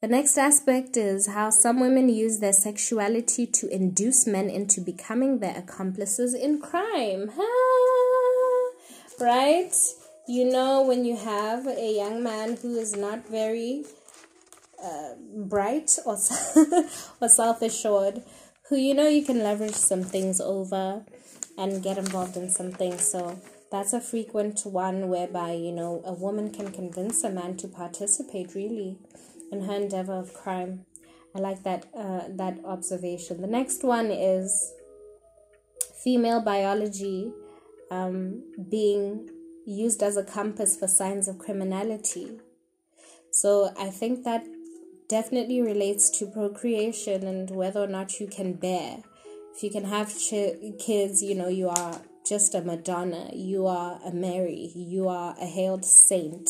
[0.00, 5.38] The next aspect is how some women use their sexuality to induce men into becoming
[5.38, 7.30] their accomplices in crime.
[9.20, 9.72] right?
[10.26, 13.84] You know, when you have a young man who is not very
[14.82, 16.14] uh, bright or,
[17.20, 18.22] or self assured,
[18.68, 21.04] who you know you can leverage some things over
[21.62, 22.98] and get involved in something.
[22.98, 27.68] So that's a frequent one whereby, you know, a woman can convince a man to
[27.68, 28.98] participate really
[29.52, 30.86] in her endeavor of crime.
[31.34, 33.40] I like that uh, that observation.
[33.40, 34.74] The next one is
[36.04, 37.32] female biology
[37.90, 39.30] um, being
[39.64, 42.40] used as a compass for signs of criminality.
[43.30, 44.44] So I think that
[45.08, 49.02] definitely relates to procreation and whether or not you can bear.
[49.54, 54.00] If you can have ch- kids, you know, you are just a Madonna, you are
[54.04, 56.48] a Mary, you are a hailed saint.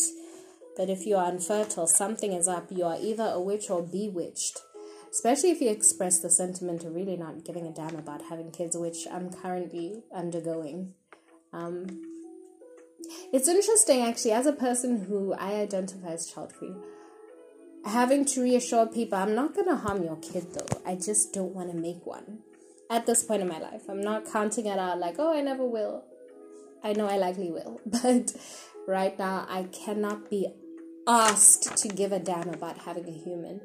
[0.76, 2.70] But if you are infertile, something is up.
[2.70, 4.58] You are either a witch or bewitched.
[5.10, 8.76] Especially if you express the sentiment of really not giving a damn about having kids,
[8.76, 10.94] which I'm currently undergoing.
[11.52, 12.00] Um,
[13.30, 16.74] it's interesting, actually, as a person who I identify as child free,
[17.84, 20.80] having to reassure people I'm not going to harm your kid though.
[20.86, 22.38] I just don't want to make one
[22.92, 23.82] at this point in my life.
[23.88, 26.04] I'm not counting it out like, oh, I never will.
[26.84, 28.34] I know I likely will, but
[28.86, 30.48] right now I cannot be
[31.08, 33.62] asked to give a damn about having a human.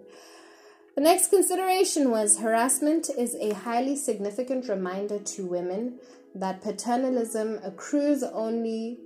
[0.95, 5.99] The next consideration was harassment is a highly significant reminder to women
[6.33, 8.97] that paternalism accrues only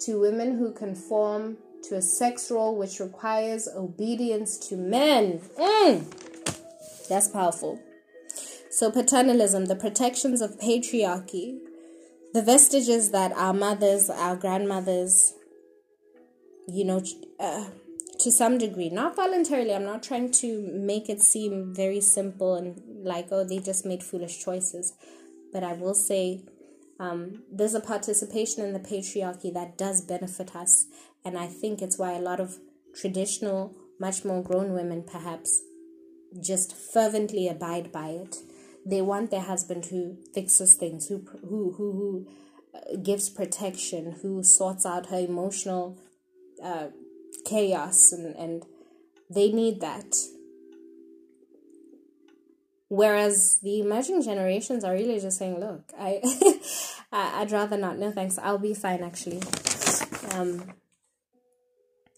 [0.00, 5.40] to women who conform to a sex role which requires obedience to men.
[5.58, 7.08] Mm.
[7.08, 7.80] That's powerful.
[8.70, 11.58] So, paternalism, the protections of patriarchy,
[12.32, 15.34] the vestiges that our mothers, our grandmothers,
[16.68, 17.02] you know,
[17.40, 17.64] uh,
[18.20, 19.74] to some degree, not voluntarily.
[19.74, 24.04] I'm not trying to make it seem very simple and like, oh, they just made
[24.04, 24.92] foolish choices.
[25.52, 26.44] But I will say
[27.00, 30.86] um, there's a participation in the patriarchy that does benefit us.
[31.24, 32.58] And I think it's why a lot of
[32.94, 35.60] traditional, much more grown women perhaps
[36.40, 38.36] just fervently abide by it.
[38.86, 42.26] They want their husband who fixes things, who who who, who
[42.74, 45.98] uh, gives protection, who sorts out her emotional
[46.62, 46.88] uh,
[47.44, 48.64] chaos and, and
[49.28, 50.16] they need that.
[52.88, 56.20] Whereas the emerging generations are really just saying, look, I,
[57.12, 57.98] I'd rather not.
[57.98, 58.36] No thanks.
[58.36, 59.40] I'll be fine, actually.
[60.32, 60.72] Um,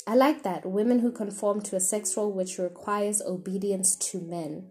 [0.06, 0.64] I like that.
[0.64, 4.70] Women who conform to a sex role which requires obedience to men.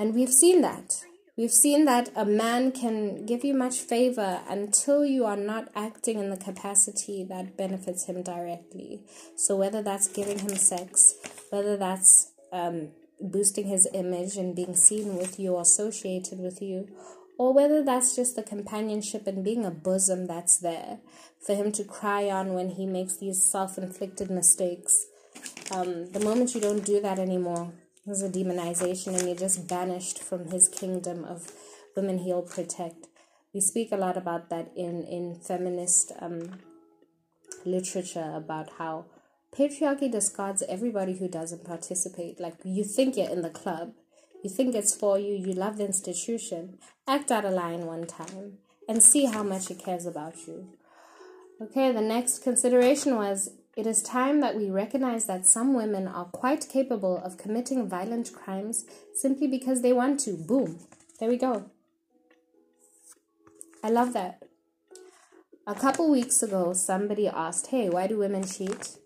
[0.00, 1.04] And we've seen that.
[1.36, 6.18] We've seen that a man can give you much favor until you are not acting
[6.18, 9.02] in the capacity that benefits him directly.
[9.36, 11.16] So, whether that's giving him sex,
[11.50, 16.88] whether that's um, boosting his image and being seen with you or associated with you,
[17.36, 21.00] or whether that's just the companionship and being a bosom that's there
[21.44, 25.08] for him to cry on when he makes these self inflicted mistakes.
[25.70, 27.74] Um, the moment you don't do that anymore,
[28.04, 31.52] there's a demonization and you're just banished from his kingdom of
[31.96, 33.08] women he'll protect.
[33.52, 36.60] We speak a lot about that in, in feminist um,
[37.64, 39.06] literature about how
[39.56, 42.40] patriarchy discards everybody who doesn't participate.
[42.40, 43.92] Like you think you're in the club,
[44.42, 48.58] you think it's for you, you love the institution, act out a line one time
[48.88, 50.68] and see how much it cares about you.
[51.60, 56.24] Okay, the next consideration was it is time that we recognize that some women are
[56.24, 60.32] quite capable of committing violent crimes simply because they want to.
[60.32, 60.80] Boom.
[61.18, 61.70] There we go.
[63.82, 64.42] I love that.
[65.66, 68.98] A couple weeks ago, somebody asked, Hey, why do women cheat?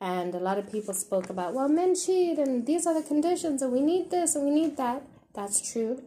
[0.00, 3.62] And a lot of people spoke about, well, men cheat and these are the conditions
[3.62, 5.02] and we need this and we need that.
[5.34, 6.02] That's true.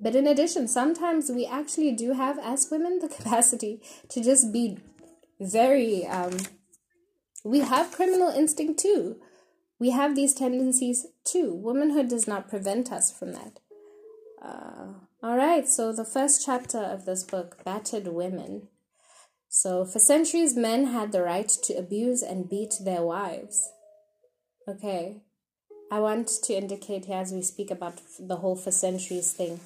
[0.00, 4.78] But in addition, sometimes we actually do have, as women, the capacity to just be
[5.38, 6.36] very um,
[7.44, 9.16] we have criminal instinct too.
[9.78, 11.54] We have these tendencies too.
[11.54, 13.60] Womanhood does not prevent us from that.
[14.42, 18.68] Uh, all right, so the first chapter of this book, Battered Women.
[19.48, 23.68] So, for centuries, men had the right to abuse and beat their wives.
[24.68, 25.22] Okay,
[25.90, 29.60] I want to indicate here as we speak about the whole for centuries thing.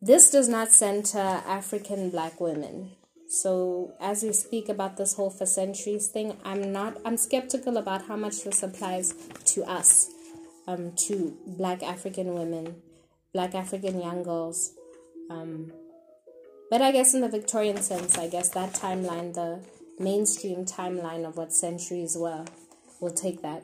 [0.00, 2.92] This does not center African black women.
[3.30, 8.06] So as we speak about this whole for centuries thing, I'm not I'm skeptical about
[8.06, 9.14] how much this applies
[9.54, 10.10] to us,
[10.66, 12.82] um, to black African women,
[13.32, 14.72] black African young girls.
[15.30, 15.70] Um,
[16.70, 19.60] but I guess in the Victorian sense, I guess that timeline, the
[20.00, 22.44] mainstream timeline of what centuries were,
[23.00, 23.62] will take that.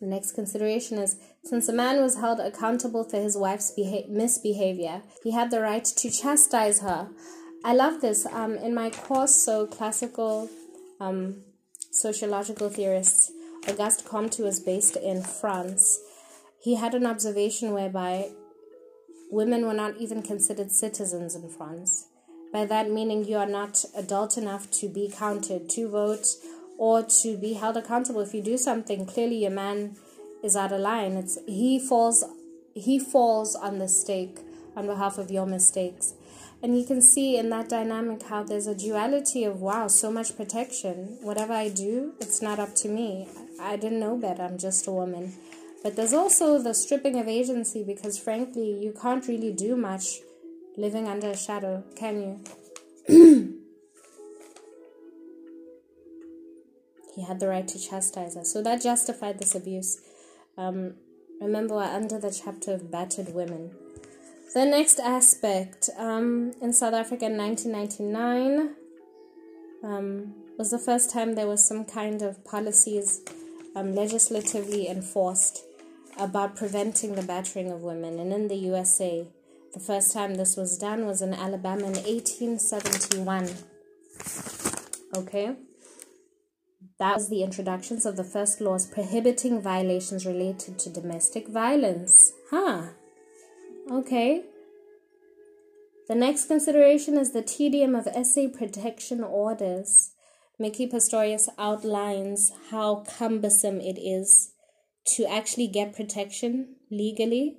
[0.00, 5.02] The next consideration is since a man was held accountable for his wife's beha- misbehavior,
[5.22, 7.10] he had the right to chastise her
[7.64, 8.26] I love this.
[8.26, 10.50] Um, in my course, so classical
[11.00, 11.42] um,
[11.90, 13.30] sociological theorists,
[13.68, 16.00] Auguste Comte was based in France.
[16.60, 18.30] He had an observation whereby
[19.30, 22.08] women were not even considered citizens in France.
[22.52, 26.26] By that meaning, you are not adult enough to be counted, to vote,
[26.78, 28.20] or to be held accountable.
[28.20, 29.96] If you do something, clearly your man
[30.42, 31.12] is out of line.
[31.12, 32.24] It's he falls
[32.74, 34.38] he falls on the stake
[34.74, 36.14] on behalf of your mistakes.
[36.62, 40.36] And you can see in that dynamic how there's a duality of wow, so much
[40.36, 41.18] protection.
[41.20, 43.28] Whatever I do, it's not up to me.
[43.60, 44.42] I didn't know better.
[44.42, 45.32] I'm just a woman.
[45.82, 50.20] But there's also the stripping of agency because, frankly, you can't really do much
[50.76, 52.40] living under a shadow, can you?
[57.16, 58.52] he had the right to chastise us.
[58.52, 60.00] So that justified this abuse.
[60.56, 60.94] Um,
[61.40, 63.72] remember, we're under the chapter of battered women.
[64.54, 68.74] The next aspect um, in South Africa in 1999
[69.82, 73.22] um, was the first time there was some kind of policies
[73.74, 75.64] um, legislatively enforced
[76.18, 78.18] about preventing the battering of women.
[78.18, 79.26] And in the USA,
[79.72, 83.48] the first time this was done was in Alabama in 1871.
[85.16, 85.56] Okay?
[86.98, 92.32] That was the introductions of the first laws prohibiting violations related to domestic violence.
[92.50, 92.88] Huh.
[93.90, 94.44] Okay.
[96.08, 100.12] The next consideration is the tedium of SA protection orders.
[100.60, 104.52] Micki Pistorius outlines how cumbersome it is
[105.14, 107.58] to actually get protection legally,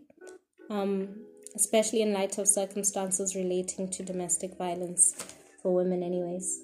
[0.69, 1.23] um,
[1.55, 5.15] especially in light of circumstances relating to domestic violence
[5.61, 6.61] for women, anyways.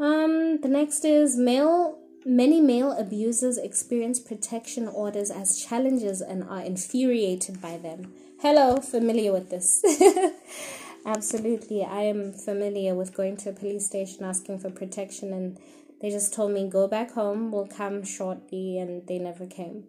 [0.00, 1.98] Um, the next is male.
[2.26, 8.14] Many male abusers experience protection orders as challenges and are infuriated by them.
[8.40, 9.84] Hello, familiar with this.
[11.06, 11.84] Absolutely.
[11.84, 15.58] I am familiar with going to a police station asking for protection, and
[16.00, 19.84] they just told me, go back home, we'll come shortly, and they never came.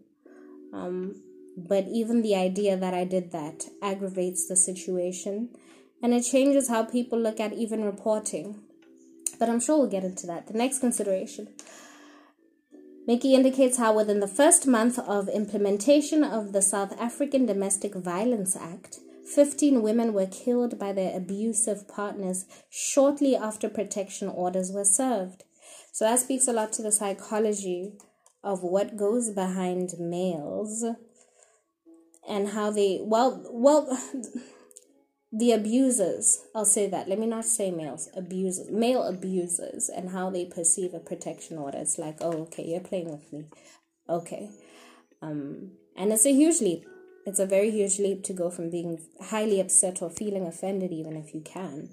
[0.74, 1.22] Um,
[1.56, 5.52] but even the idea that I did that aggravates the situation,
[6.04, 8.60] and it changes how people look at even reporting.
[9.40, 10.48] But I'm sure we'll get into that.
[10.48, 11.48] The next consideration.
[13.08, 18.56] Micki indicates how within the first month of implementation of the South African Domestic Violence
[18.56, 18.98] Act,
[19.32, 25.44] 15 women were killed by their abusive partners shortly after protection orders were served.
[25.92, 27.94] So that speaks a lot to the psychology
[28.44, 30.84] of what goes behind males
[32.28, 33.98] and how they well well
[35.38, 40.30] the abusers i'll say that let me not say males abusers male abusers and how
[40.30, 43.46] they perceive a protection order it's like oh okay you're playing with me
[44.10, 44.50] okay
[45.22, 46.86] um and it's a huge leap
[47.26, 51.18] it's a very huge leap to go from being highly upset or feeling offended, even
[51.18, 51.90] if you can,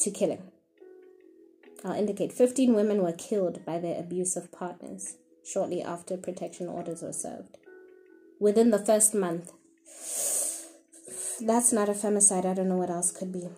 [0.00, 0.42] to killing.
[1.84, 7.12] I'll indicate 15 women were killed by their abusive partners shortly after protection orders were
[7.12, 7.58] served.
[8.40, 9.52] Within the first month.
[11.40, 12.44] That's not a femicide.
[12.44, 13.48] I don't know what else could be.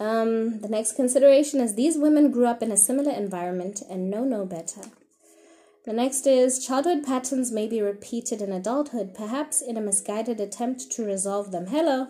[0.00, 4.24] Um, the next consideration is these women grew up in a similar environment and know
[4.24, 4.82] no better.
[5.84, 10.90] The next is childhood patterns may be repeated in adulthood, perhaps in a misguided attempt
[10.92, 11.66] to resolve them.
[11.66, 12.08] Hello.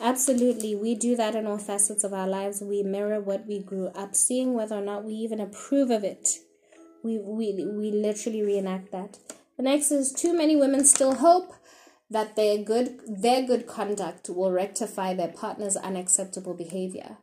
[0.00, 2.60] Absolutely, we do that in all facets of our lives.
[2.60, 6.38] We mirror what we grew up seeing, whether or not we even approve of it.
[7.02, 9.18] We, we, we literally reenact that.
[9.56, 11.54] The next is too many women still hope
[12.10, 17.16] that their good their good conduct will rectify their partner's unacceptable behavior.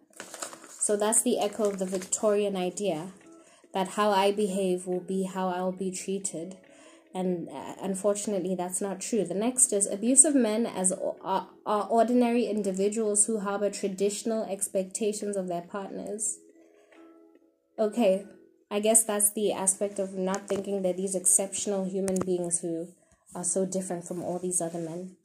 [0.79, 3.13] So that's the echo of the Victorian idea
[3.73, 6.57] that how I behave will be how I'll be treated.
[7.15, 9.23] And uh, unfortunately, that's not true.
[9.23, 15.47] The next is abusive men as are, are ordinary individuals who harbor traditional expectations of
[15.47, 16.39] their partners.
[17.77, 18.25] Okay,
[18.69, 22.87] I guess that's the aspect of not thinking that these exceptional human beings who
[23.35, 25.15] are so different from all these other men.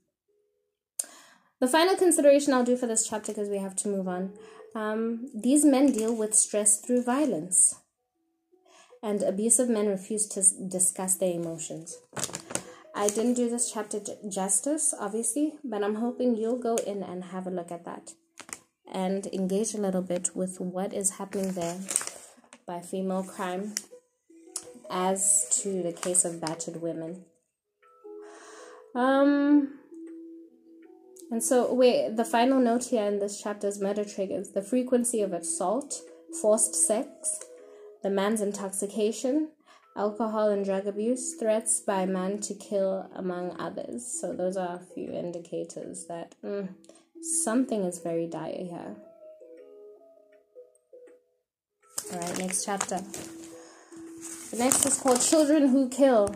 [1.61, 4.33] The final consideration I'll do for this chapter because we have to move on.
[4.75, 7.75] Um, these men deal with stress through violence
[9.03, 11.99] and abusive men refuse to discuss their emotions.
[12.95, 17.47] I didn't do this chapter justice, obviously, but I'm hoping you'll go in and have
[17.47, 18.13] a look at that
[18.91, 21.79] and engage a little bit with what is happening there
[22.67, 23.75] by female crime
[24.91, 27.25] as to the case of battered women.
[28.99, 29.79] Um,
[31.31, 35.23] and so, wait, the final note here in this chapter is murder triggers the frequency
[35.23, 36.01] of assault,
[36.43, 37.39] forced sex,
[38.03, 39.51] the man's intoxication,
[39.97, 44.05] alcohol and drug abuse, threats by man to kill, among others.
[44.21, 46.69] So, those are a few indicators that mm,
[47.45, 48.97] something is very dire here.
[52.13, 52.99] All right, next chapter.
[54.51, 56.35] The next is called Children Who Kill.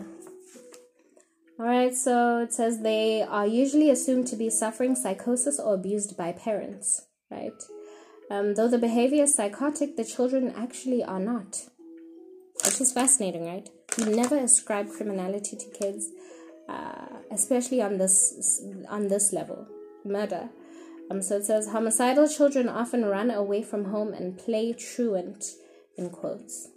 [1.63, 6.17] All right, so it says they are usually assumed to be suffering psychosis or abused
[6.17, 7.53] by parents, right?
[8.29, 11.61] Um, though the behavior is psychotic, the children actually are not.
[12.65, 13.69] Which is fascinating, right?
[13.97, 16.09] We never ascribe criminality to kids,
[16.67, 19.65] uh, especially on this on this level,
[20.03, 20.49] murder.
[21.09, 25.45] Um, so it says homicidal children often run away from home and play truant,
[25.97, 26.67] in quotes.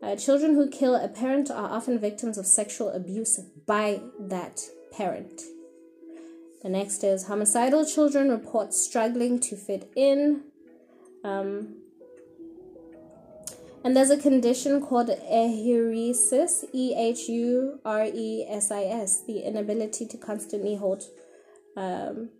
[0.00, 4.60] Uh, children who kill a parent are often victims of sexual abuse by that
[4.92, 5.42] parent.
[6.62, 10.42] The next is homicidal children report struggling to fit in,
[11.24, 11.76] um,
[13.84, 19.40] and there's a condition called ehuresis, E H U R E S I S, the
[19.40, 21.04] inability to constantly hold.
[21.76, 22.30] Um,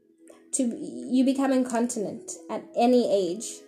[0.52, 3.60] to you become incontinent at any age,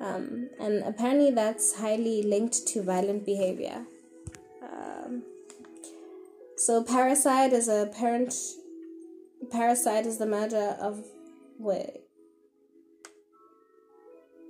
[0.00, 3.84] um, and apparently that's highly linked to violent behavior.
[4.62, 5.22] Um,
[6.56, 8.34] so parricide is a parent.
[9.52, 11.04] Parricide is the murder of
[11.58, 12.02] wait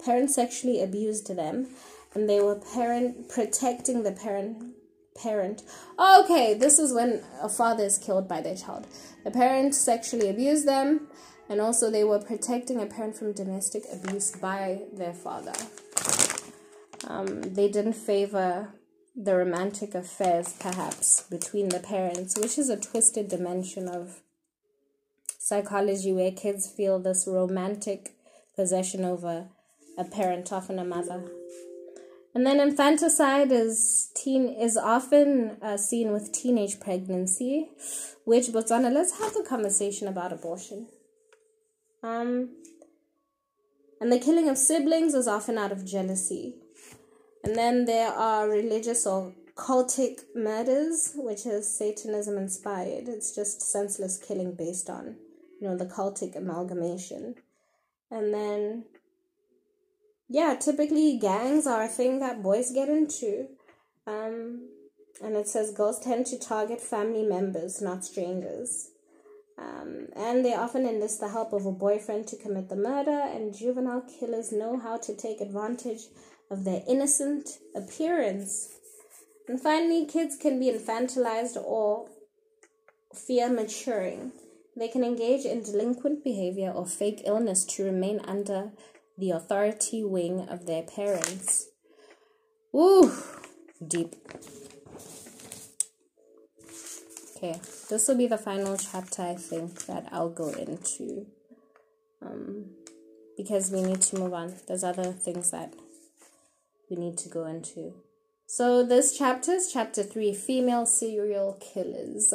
[0.05, 1.69] parents sexually abused them
[2.15, 4.75] and they were parent protecting the parent
[5.15, 5.63] parent
[5.99, 8.87] okay this is when a father is killed by their child
[9.25, 11.09] the parent sexually abused them
[11.49, 15.55] and also they were protecting a parent from domestic abuse by their father
[17.09, 18.69] Um, they didn't favor
[19.17, 24.21] the romantic affairs, perhaps, between the parents, which is a twisted dimension of
[25.39, 28.15] psychology where kids feel this romantic
[28.55, 29.49] possession over
[29.97, 31.25] a parent, often a mother.
[32.35, 37.71] And then infanticide is teen is often uh, seen with teenage pregnancy,
[38.25, 38.93] which Botswana.
[38.93, 40.89] Let's have the conversation about abortion.
[42.03, 42.51] Um,
[44.01, 46.55] and the killing of siblings is often out of jealousy.
[47.45, 53.09] And then there are religious or cultic murders, which is Satanism inspired.
[53.09, 55.17] It's just senseless killing based on,
[55.61, 57.35] you know, the cultic amalgamation.
[58.11, 58.85] And then,
[60.29, 63.49] yeah, typically gangs are a thing that boys get into.
[64.07, 64.69] Um,
[65.23, 68.91] and it says girls tend to target family members, not strangers.
[69.59, 73.57] Um, and they often enlist the help of a boyfriend to commit the murder, and
[73.57, 76.03] juvenile killers know how to take advantage
[76.51, 78.69] of their innocent appearance.
[79.49, 82.09] And finally, kids can be infantilized or
[83.15, 84.33] fear maturing.
[84.77, 88.73] They can engage in delinquent behavior or fake illness to remain under
[89.17, 91.69] the authority wing of their parents.
[92.75, 93.13] Ooh,
[93.85, 94.15] deep.
[97.39, 101.27] Okay, this will be the final chapter, I think, that I'll go into.
[102.21, 102.71] Um,
[103.37, 104.55] because we need to move on.
[104.67, 105.73] There's other things that
[106.91, 107.95] we need to go into.
[108.49, 112.35] So, this chapter is chapter 3 Female Serial Killers.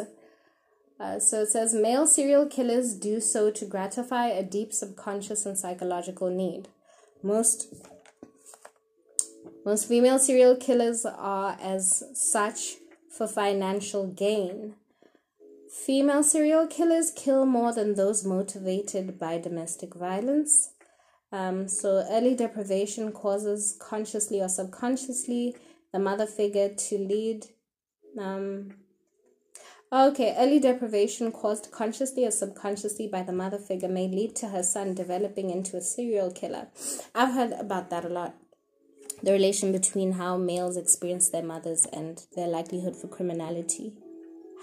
[0.98, 5.58] Uh, so it says male serial killers do so to gratify a deep subconscious and
[5.58, 6.70] psychological need.
[7.22, 7.74] Most
[9.66, 12.76] most female serial killers are as such
[13.10, 14.76] for financial gain.
[15.74, 20.70] Female serial killers kill more than those motivated by domestic violence.
[21.32, 25.56] Um, so, early deprivation causes consciously or subconsciously
[25.92, 27.48] the mother figure to lead.
[28.20, 28.76] Um,
[29.92, 34.62] okay, early deprivation caused consciously or subconsciously by the mother figure may lead to her
[34.62, 36.68] son developing into a serial killer.
[37.16, 38.36] I've heard about that a lot.
[39.24, 43.94] The relation between how males experience their mothers and their likelihood for criminality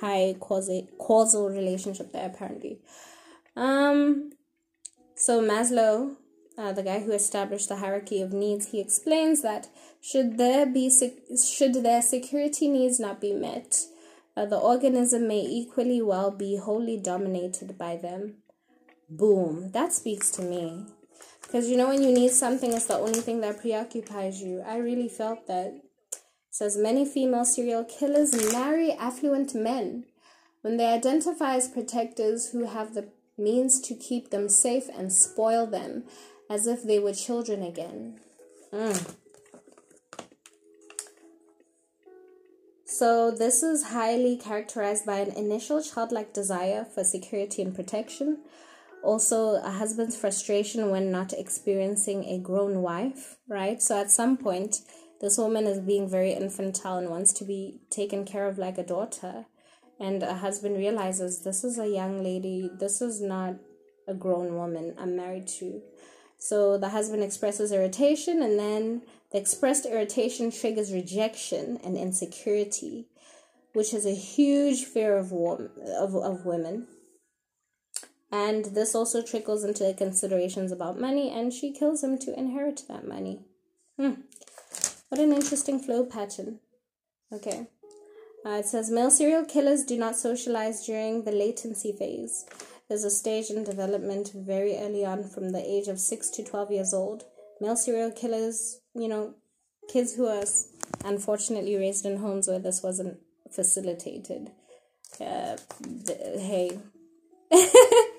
[0.01, 2.81] high causal causal relationship there apparently.
[3.57, 4.33] Um,
[5.15, 6.17] so Maslow,
[6.57, 9.69] uh, the guy who established the hierarchy of needs, he explains that
[10.01, 13.85] should there be should their security needs not be met,
[14.37, 18.37] uh, the organism may equally well be wholly dominated by them.
[19.09, 20.87] Boom, that speaks to me.
[21.43, 24.63] Because you know, when you need something, it's the only thing that preoccupies you.
[24.65, 25.75] I really felt that
[26.61, 30.05] says many female serial killers marry affluent men
[30.61, 33.09] when they identify as protectors who have the
[33.39, 36.05] means to keep them safe and spoil them
[36.51, 38.21] as if they were children again.
[38.75, 39.15] Mm.
[42.85, 48.41] So, this is highly characterized by an initial childlike desire for security and protection.
[49.03, 53.81] Also, a husband's frustration when not experiencing a grown wife, right?
[53.81, 54.83] So, at some point,
[55.21, 58.83] this woman is being very infantile and wants to be taken care of like a
[58.83, 59.47] daughter.
[59.99, 63.57] And a husband realizes this is a young lady, this is not
[64.09, 65.83] a grown woman I'm married to.
[66.39, 73.09] So the husband expresses irritation, and then the expressed irritation triggers rejection and insecurity,
[73.75, 76.87] which is a huge fear of, of, of women.
[78.33, 83.07] And this also trickles into considerations about money, and she kills him to inherit that
[83.07, 83.41] money.
[83.99, 84.23] Hmm.
[85.11, 86.61] What an interesting flow pattern.
[87.33, 87.67] Okay.
[88.47, 92.47] Uh, it says male serial killers do not socialize during the latency phase.
[92.89, 96.71] There's a stage in development very early on from the age of 6 to 12
[96.71, 97.25] years old.
[97.61, 99.35] Male serial killers, you know,
[99.93, 100.45] kids who are
[101.05, 103.19] unfortunately raised in homes where this wasn't
[103.51, 104.53] facilitated.
[105.21, 105.57] Uh,
[106.39, 106.79] hey.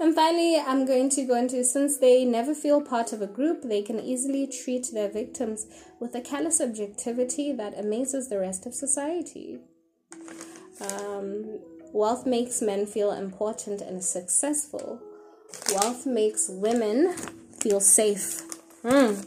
[0.00, 3.62] And finally, I'm going to go into since they never feel part of a group,
[3.62, 5.66] they can easily treat their victims
[5.98, 9.58] with a callous objectivity that amazes the rest of society.
[10.80, 11.58] Um,
[11.92, 15.00] wealth makes men feel important and successful.
[15.72, 17.16] Wealth makes women
[17.60, 18.42] feel safe.
[18.84, 19.26] Mm.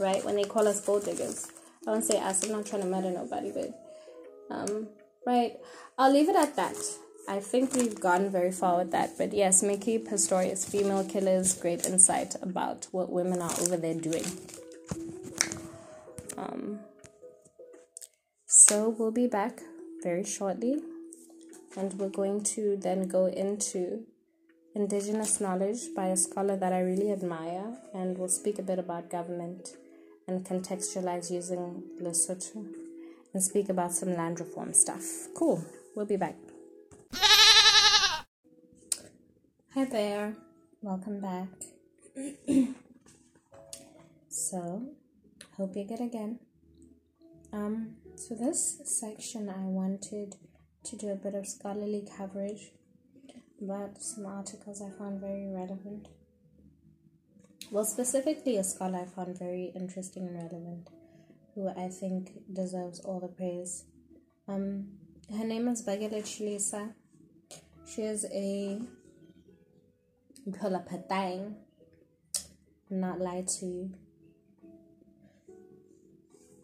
[0.00, 0.24] Right?
[0.24, 1.46] When they call us gold diggers.
[1.86, 3.78] I won't say us, I'm not trying to murder nobody, but
[4.50, 4.88] um,
[5.26, 5.52] right.
[5.98, 6.76] I'll leave it at that.
[7.28, 9.18] I think we've gone very far with that.
[9.18, 14.24] But yes, Micki Pistorius, female killers, great insight about what women are over there doing.
[16.38, 16.78] Um,
[18.46, 19.60] so we'll be back
[20.02, 20.80] very shortly,
[21.76, 24.04] and we're going to then go into
[24.74, 29.10] indigenous knowledge by a scholar that I really admire, and we'll speak a bit about
[29.10, 29.76] government
[30.26, 32.66] and contextualize using Lesotho
[33.34, 35.04] and speak about some land reform stuff.
[35.34, 35.62] Cool.
[35.94, 36.36] We'll be back.
[39.78, 40.34] Hi there.
[40.82, 41.46] Welcome back.
[44.28, 44.82] so,
[45.56, 46.40] hope you're good again.
[47.52, 50.34] Um, so this section I wanted
[50.82, 52.72] to do a bit of scholarly coverage
[53.62, 56.08] about some articles I found very relevant.
[57.70, 60.88] Well, specifically a scholar I found very interesting and relevant,
[61.54, 63.84] who I think deserves all the praise.
[64.48, 64.88] Um,
[65.30, 66.94] her name is Bagele Chilisa.
[67.86, 68.80] She is a
[70.52, 71.56] Patang.
[72.90, 73.90] Not lie to you.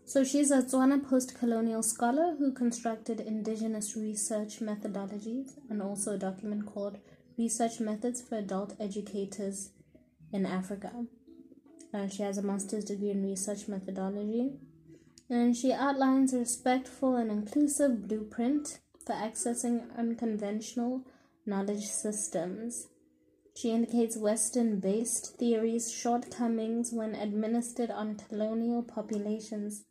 [0.06, 6.66] So she's a Tswana post-colonial scholar who constructed indigenous research methodologies and also a document
[6.66, 6.98] called
[7.38, 9.70] Research Methods for Adult Educators
[10.32, 11.06] in Africa.
[11.92, 14.52] And she has a master's degree in research methodology.
[15.30, 21.06] And she outlines a respectful and inclusive blueprint for accessing unconventional
[21.46, 22.88] knowledge systems.
[23.56, 29.84] She indicates Western based theories' shortcomings when administered on colonial populations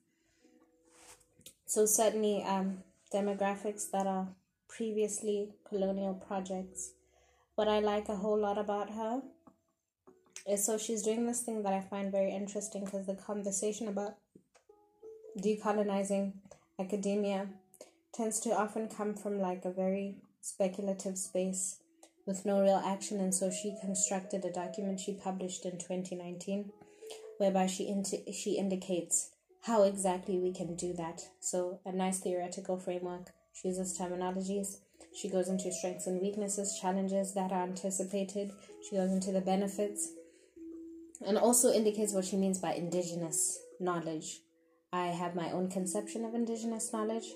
[1.73, 4.27] so certainly um, demographics that are
[4.69, 6.91] previously colonial projects.
[7.55, 9.23] What I like a whole lot about her
[10.47, 14.17] is so she's doing this thing that I find very interesting because the conversation about
[15.39, 16.33] decolonizing
[16.79, 17.47] academia
[18.13, 21.79] tends to often come from like a very speculative space
[22.25, 26.71] with no real action and so she constructed a document she published in 2019
[27.37, 28.03] whereby she
[28.33, 29.31] she indicates
[29.63, 31.21] how exactly we can do that.
[31.39, 33.29] So, a nice theoretical framework.
[33.53, 34.77] She uses terminologies.
[35.15, 38.51] She goes into strengths and weaknesses, challenges that are anticipated.
[38.89, 40.09] She goes into the benefits
[41.25, 44.41] and also indicates what she means by indigenous knowledge.
[44.91, 47.27] I have my own conception of indigenous knowledge,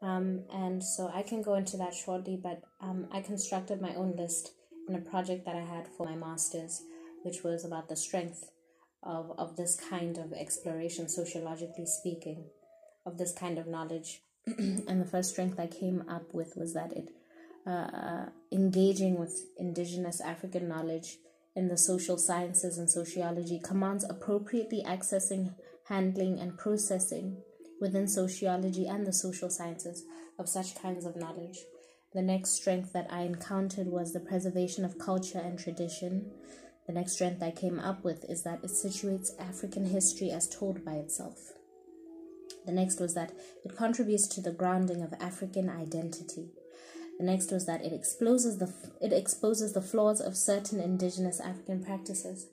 [0.00, 2.38] um, and so I can go into that shortly.
[2.40, 4.52] But um, I constructed my own list
[4.88, 6.82] in a project that I had for my master's,
[7.22, 8.50] which was about the strength
[9.02, 12.44] of, of this kind of exploration, sociologically speaking,
[13.04, 14.22] of this kind of knowledge.
[14.46, 17.08] and the first strength I came up with was that it
[17.66, 21.18] uh, engaging with indigenous African knowledge
[21.54, 25.54] in the social sciences and sociology commands appropriately accessing,
[25.88, 27.42] handling, and processing
[27.80, 30.04] within sociology and the social sciences
[30.38, 31.58] of such kinds of knowledge.
[32.14, 36.30] The next strength that I encountered was the preservation of culture and tradition,
[36.88, 40.86] the next strength I came up with is that it situates African history as told
[40.86, 41.52] by itself.
[42.64, 46.48] The next was that it contributes to the grounding of African identity.
[47.18, 48.72] The next was that it exposes the
[49.02, 52.46] it exposes the flaws of certain indigenous African practices.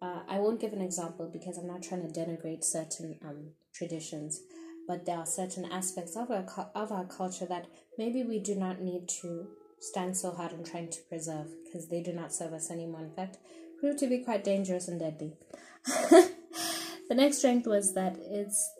[0.00, 4.42] Uh, I won't give an example because I'm not trying to denigrate certain um, traditions,
[4.86, 7.66] but there are certain aspects of our of our culture that
[7.96, 9.48] maybe we do not need to
[9.80, 13.02] stand so hard on trying to preserve because they do not serve us anymore.
[13.02, 13.38] In fact,
[13.78, 15.36] prove to be quite dangerous and deadly.
[16.10, 18.70] the next strength was that it's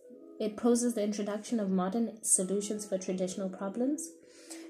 [0.40, 4.10] it poses the introduction of modern solutions for traditional problems.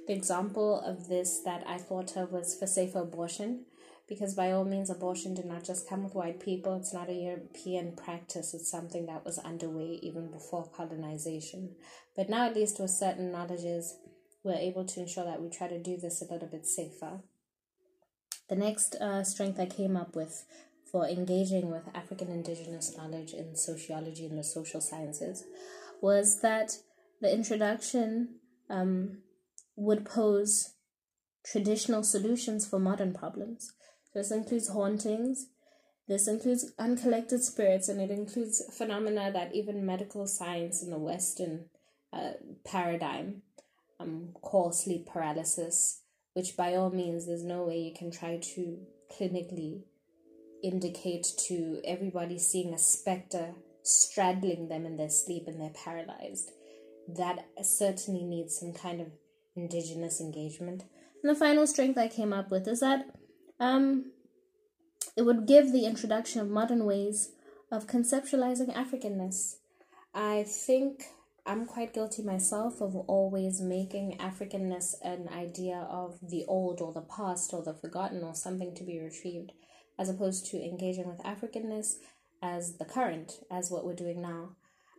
[0.07, 3.67] The example of this that I thought of was for safer abortion,
[4.09, 6.77] because by all means, abortion did not just come with white people.
[6.77, 8.55] It's not a European practice.
[8.55, 11.77] It's something that was underway even before colonization.
[12.17, 13.97] But now, at least with certain knowledges,
[14.43, 17.21] we're able to ensure that we try to do this a little bit safer.
[18.49, 20.47] The next uh, strength I came up with
[20.91, 25.45] for engaging with African indigenous knowledge in sociology and the social sciences
[26.01, 26.79] was that
[27.21, 28.37] the introduction
[28.71, 29.19] um,
[29.77, 30.75] would pose
[31.45, 33.73] traditional solutions for modern problems.
[34.19, 35.47] This includes hauntings,
[36.09, 41.67] this includes uncollected spirits, and it includes phenomena that even medical science in the Western
[42.13, 42.33] uh,
[42.65, 43.43] paradigm
[44.01, 46.01] um, call sleep paralysis,
[46.33, 48.81] which by all means, there's no way you can try to
[49.17, 49.83] clinically
[50.65, 53.55] indicate to everybody seeing a specter
[53.85, 56.51] straddling them in their sleep and they're paralyzed.
[57.07, 59.13] That certainly needs some kind of
[59.55, 60.83] indigenous engagement.
[61.23, 63.07] And the final strength I came up with is that
[63.61, 64.13] um,
[65.17, 67.33] it would give the introduction of modern ways
[67.71, 69.57] of conceptualizing Africanness.
[70.15, 71.05] I think
[71.45, 77.01] I'm quite guilty myself of always making Africanness an idea of the old or the
[77.01, 79.53] past or the forgotten or something to be retrieved,
[79.99, 81.97] as opposed to engaging with Africanness
[82.43, 84.51] as the current, as what we're doing now.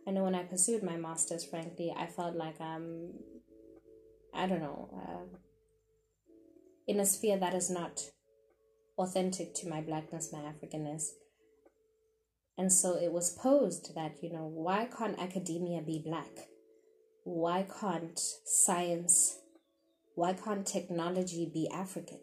[0.07, 3.13] I know when I pursued my master's, frankly, I felt like I'm,
[4.33, 5.37] I don't know, uh,
[6.87, 8.01] in a sphere that is not
[8.99, 11.11] authentic to my blackness, my Africanness.
[12.57, 16.49] And so it was posed that, you know, why can't academia be black?
[17.23, 19.37] Why can't science,
[20.15, 22.19] why can't technology be African?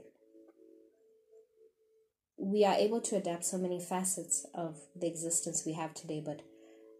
[2.39, 6.43] We are able to adapt so many facets of the existence we have today, but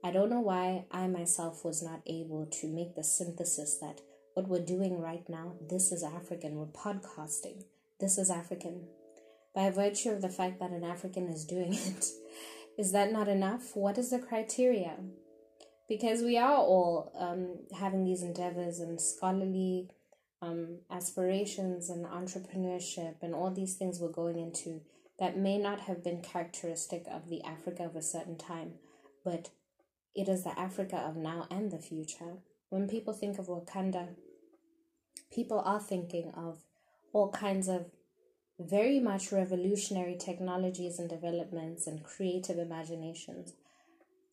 [0.03, 4.01] I don't know why I myself was not able to make the synthesis that
[4.33, 6.57] what we're doing right now, this is African.
[6.57, 7.65] We're podcasting.
[8.01, 8.87] This is African.
[9.57, 12.05] By virtue of the fact that an African is doing it,
[12.77, 13.75] is that not enough?
[13.75, 14.99] What is the criteria?
[15.89, 19.89] Because we are all um, having these endeavors and scholarly
[20.43, 24.83] um, aspirations and entrepreneurship and all these things we're going into
[25.19, 28.75] that may not have been characteristic of the Africa of a certain time,
[29.25, 29.49] but
[30.15, 32.43] it is the Africa of now and the future.
[32.69, 34.09] When people think of Wakanda,
[35.33, 36.59] people are thinking of
[37.15, 37.87] all kinds of
[38.59, 43.53] very much revolutionary technologies and developments and creative imaginations.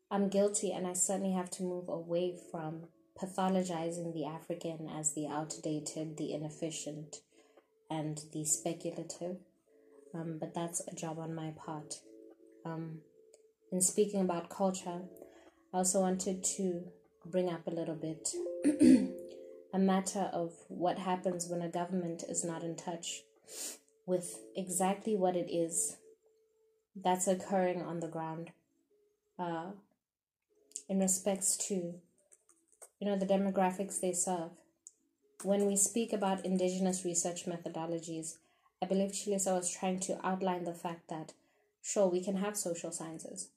[0.10, 2.84] I'm guilty, and I certainly have to move away from
[3.22, 7.18] pathologizing the African as the outdated, the inefficient,
[7.90, 9.38] and the speculative.
[10.14, 11.96] Um, but that's a job on my part.
[12.66, 13.00] Um,
[13.72, 15.02] in speaking about culture,
[15.74, 16.84] I also wanted to
[17.26, 18.30] bring up a little bit
[19.74, 23.24] a matter of what happens when a government is not in touch
[24.06, 25.98] with exactly what it is
[26.96, 28.52] that's occurring on the ground
[29.40, 29.72] uh,
[30.88, 31.96] in respects to
[33.00, 34.52] you know the demographics they serve.
[35.44, 38.38] When we speak about indigenous research methodologies
[38.82, 41.34] i believe chilisa was trying to outline the fact that
[41.82, 43.50] sure we can have social sciences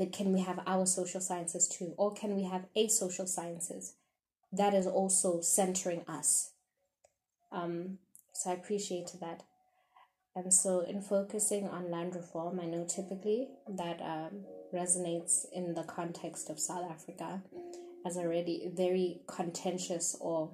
[0.00, 1.92] but can we have our social sciences too?
[1.98, 3.96] Or can we have a social sciences
[4.50, 6.52] that is also centering us?
[7.52, 7.98] Um,
[8.32, 9.42] so i appreciate that
[10.36, 15.82] and so, in focusing on land reform, I know typically that um, resonates in the
[15.82, 17.42] context of South Africa
[18.06, 20.50] as a really very contentious or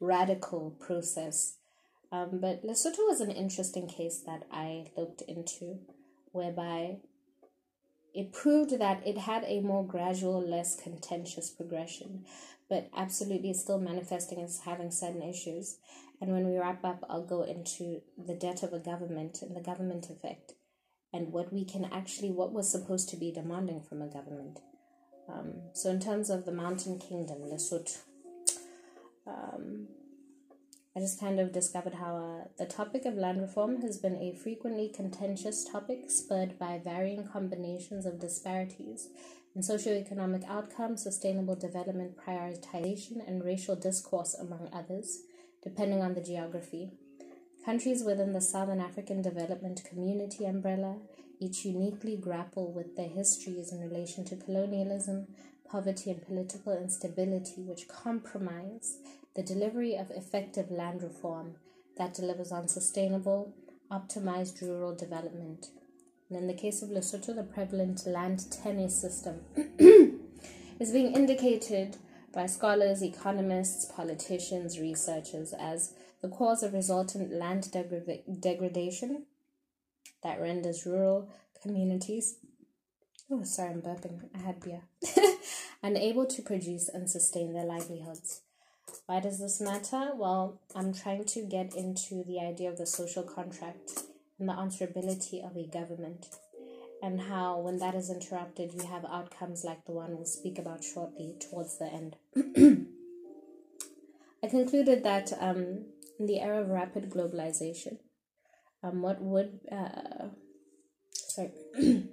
[0.00, 1.56] radical process.
[2.12, 5.78] Um, but Lesotho was an interesting case that I looked into,
[6.32, 6.98] whereby
[8.18, 12.24] it proved that it had a more gradual, less contentious progression,
[12.68, 15.78] but absolutely still manifesting as having certain issues.
[16.20, 19.60] And when we wrap up, I'll go into the debt of a government and the
[19.60, 20.54] government effect
[21.12, 24.58] and what we can actually, what was supposed to be demanding from a government.
[25.28, 27.98] Um, so, in terms of the Mountain Kingdom, Lesotho,
[29.28, 29.86] um,
[30.98, 34.32] I just kind of discovered how uh, the topic of land reform has been a
[34.32, 39.06] frequently contentious topic spurred by varying combinations of disparities
[39.54, 45.20] in socioeconomic outcomes, sustainable development prioritization, and racial discourse, among others
[45.62, 46.90] depending on the geography.
[47.64, 50.96] Countries within the Southern African Development Community umbrella
[51.38, 55.28] each uniquely grapple with their histories in relation to colonialism,
[55.70, 58.98] poverty, and political instability, which compromise
[59.38, 61.54] the delivery of effective land reform
[61.96, 63.54] that delivers on sustainable,
[63.88, 65.66] optimized rural development.
[66.28, 69.42] And in the case of Lesotho, the prevalent land tenure system
[70.80, 71.98] is being indicated
[72.34, 77.70] by scholars, economists, politicians, researchers as the cause of resultant land
[78.40, 79.24] degradation
[80.24, 81.30] that renders rural
[81.62, 82.38] communities
[83.30, 84.82] oh sorry i'm burping i had beer
[85.82, 88.42] unable to produce and sustain their livelihoods
[89.08, 90.10] why does this matter?
[90.14, 94.02] Well i'm trying to get into the idea of the social contract
[94.38, 96.26] and the answerability of a government
[97.02, 100.84] and how when that is interrupted you have outcomes like the one we'll speak about
[100.84, 102.16] shortly towards the end.
[104.44, 105.86] I concluded that um,
[106.20, 107.96] in the era of rapid globalization
[108.82, 110.28] um, what would uh,
[111.14, 111.52] sorry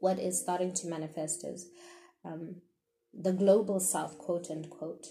[0.00, 1.66] what is starting to manifest is
[2.24, 2.62] um,
[3.12, 5.06] the global south quote unquote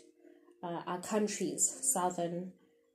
[0.65, 1.63] uh, our countries
[1.93, 2.51] southern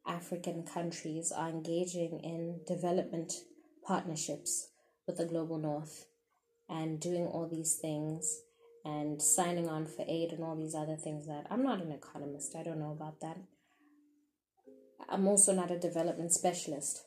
[0.06, 3.32] african countries are engaging in development
[3.86, 4.68] partnerships
[5.06, 6.06] with the global north
[6.68, 8.42] and doing all these things
[8.84, 12.54] and signing on for aid and all these other things that I'm not an economist.
[12.56, 13.36] I don't know about that.
[15.08, 17.02] I'm also not a development specialist.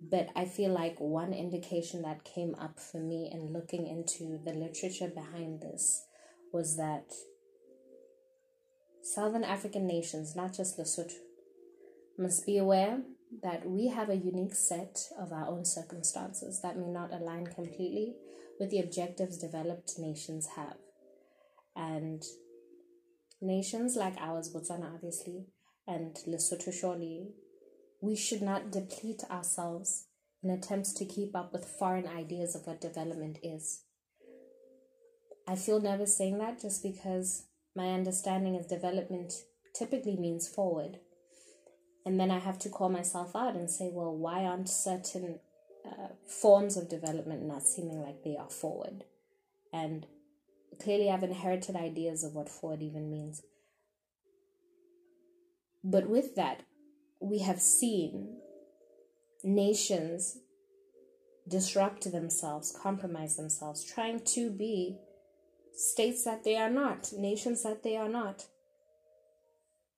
[0.00, 4.52] But I feel like one indication that came up for me in looking into the
[4.52, 6.04] literature behind this
[6.52, 7.12] was that
[9.14, 11.14] Southern African nations, not just Lesotho,
[12.18, 13.00] must be aware
[13.42, 18.16] that we have a unique set of our own circumstances that may not align completely
[18.60, 20.76] with the objectives developed nations have.
[21.74, 22.22] And
[23.40, 25.46] nations like ours, Botswana obviously,
[25.86, 27.28] and Lesotho surely,
[28.02, 30.06] we should not deplete ourselves
[30.42, 33.84] in attempts to keep up with foreign ideas of what development is.
[35.46, 37.47] I feel nervous saying that just because
[37.78, 39.32] my understanding is development
[39.72, 40.98] typically means forward.
[42.04, 45.38] And then I have to call myself out and say, well, why aren't certain
[45.86, 49.04] uh, forms of development not seeming like they are forward?
[49.72, 50.06] And
[50.82, 53.42] clearly, I've inherited ideas of what forward even means.
[55.84, 56.64] But with that,
[57.20, 58.38] we have seen
[59.44, 60.38] nations
[61.46, 64.98] disrupt themselves, compromise themselves, trying to be
[65.78, 68.46] states that they are not, nations that they are not.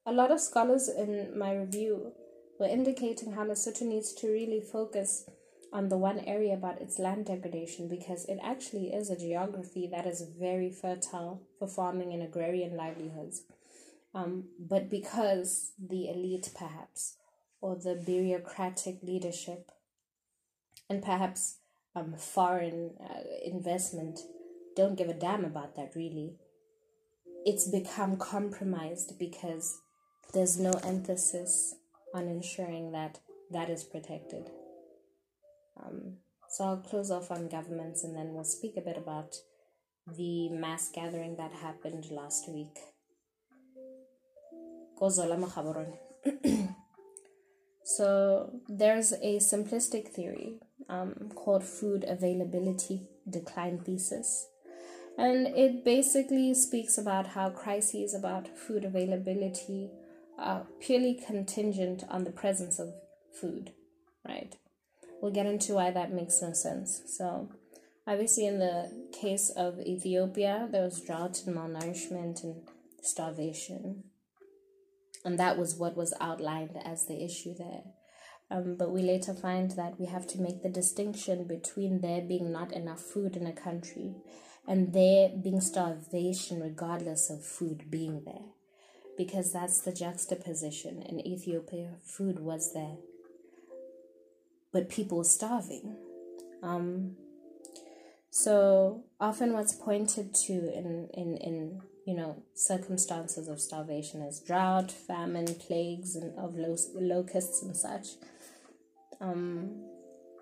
[0.05, 2.13] A lot of scholars in my review
[2.59, 5.25] were indicating how Lesotho needs to really focus
[5.73, 10.07] on the one area about its land degradation because it actually is a geography that
[10.07, 13.45] is very fertile for farming and agrarian livelihoods.
[14.15, 17.17] Um, but because the elite, perhaps,
[17.63, 19.71] or the bureaucratic leadership,
[20.91, 21.59] and perhaps
[21.95, 24.19] um, foreign uh, investment
[24.81, 26.37] don't give a damn about that really.
[27.45, 29.79] It's become compromised because
[30.33, 31.75] there's no emphasis
[32.15, 33.19] on ensuring that
[33.51, 34.49] that is protected.
[35.83, 36.17] Um,
[36.49, 39.35] so I'll close off on governments and then we'll speak a bit about
[40.17, 42.79] the mass gathering that happened last week.
[47.85, 50.59] so there's a simplistic theory
[50.89, 54.47] um, called food availability decline thesis
[55.21, 59.91] and it basically speaks about how crises about food availability
[60.39, 62.95] are purely contingent on the presence of
[63.39, 63.73] food,
[64.27, 64.57] right?
[65.21, 67.03] We'll get into why that makes no sense.
[67.19, 67.51] So,
[68.07, 72.63] obviously, in the case of Ethiopia, there was drought and malnourishment and
[73.03, 74.05] starvation.
[75.23, 77.83] And that was what was outlined as the issue there.
[78.51, 82.51] Um, but we later find that we have to make the distinction between there being
[82.51, 84.15] not enough food in a country
[84.71, 88.47] and there being starvation regardless of food being there.
[89.19, 91.03] Because that's the juxtaposition.
[91.03, 92.97] In Ethiopia, food was there,
[94.73, 95.97] but people were starving.
[96.63, 97.17] Um,
[98.31, 104.91] so often, what's pointed to in, in, in you know circumstances of starvation is drought,
[104.93, 108.07] famine, plagues, and of lo- locusts and such.
[109.21, 109.83] Um,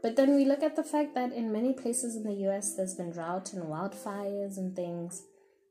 [0.03, 2.95] but then we look at the fact that in many places in the US there's
[2.95, 5.23] been drought and wildfires and things,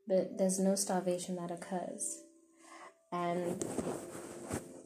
[0.06, 2.22] but there's no starvation that occurs.
[3.10, 3.64] And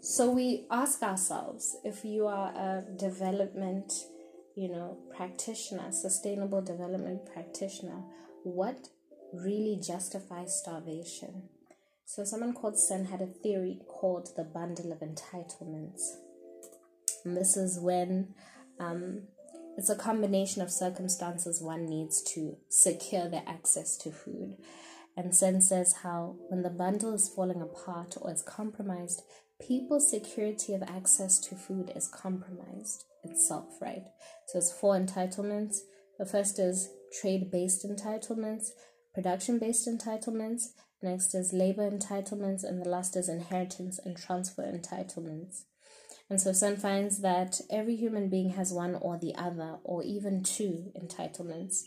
[0.00, 3.92] so we ask ourselves if you are a development,
[4.56, 8.02] you know, practitioner, sustainable development practitioner,
[8.44, 8.88] what
[9.32, 11.48] really justifies starvation?
[12.04, 16.02] So someone called Sen had a theory called the bundle of entitlements.
[17.24, 18.34] And this is when
[18.82, 19.22] um,
[19.76, 24.56] it's a combination of circumstances one needs to secure their access to food.
[25.16, 29.22] And Sen says how when the bundle is falling apart or is compromised,
[29.66, 34.04] people's security of access to food is compromised itself, right?
[34.46, 35.78] So it's four entitlements.
[36.18, 38.70] The first is trade based entitlements,
[39.14, 40.68] production based entitlements,
[41.02, 45.64] next is labor entitlements, and the last is inheritance and transfer entitlements.
[46.32, 50.42] And so Sen finds that every human being has one or the other, or even
[50.42, 51.82] two entitlements,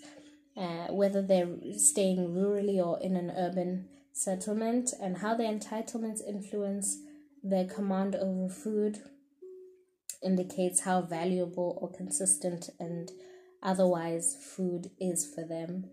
[0.56, 7.00] uh, whether they're staying rurally or in an urban settlement, and how their entitlements influence
[7.44, 9.00] their command over food
[10.22, 13.12] indicates how valuable or consistent and
[13.64, 15.86] otherwise food is for them.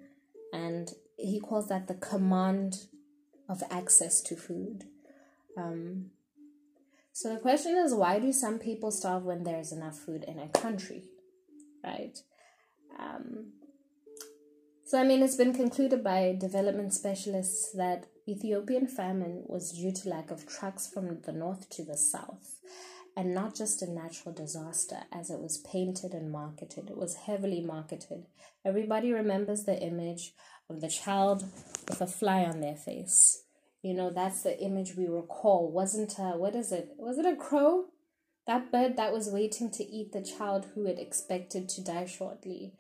[0.53, 2.84] And he calls that the command
[3.48, 4.84] of access to food.
[5.57, 6.11] Um,
[7.12, 10.48] so the question is why do some people starve when there's enough food in a
[10.48, 11.04] country?
[11.84, 12.18] Right?
[12.98, 13.52] Um,
[14.92, 20.08] so, I mean, it's been concluded by development specialists that Ethiopian famine was due to
[20.10, 22.60] lack of trucks from the north to the south,
[23.16, 26.90] and not just a natural disaster as it was painted and marketed.
[26.90, 28.26] It was heavily marketed.
[28.66, 30.34] Everybody remembers the image
[30.68, 31.44] of the child
[31.88, 33.44] with a fly on their face
[33.83, 35.70] you know, that's the image we recall.
[35.72, 36.91] Wasn't a, what is it?
[36.97, 37.87] Was it a crow?
[38.47, 42.74] That bird that was waiting to eat the child who had expected to die shortly.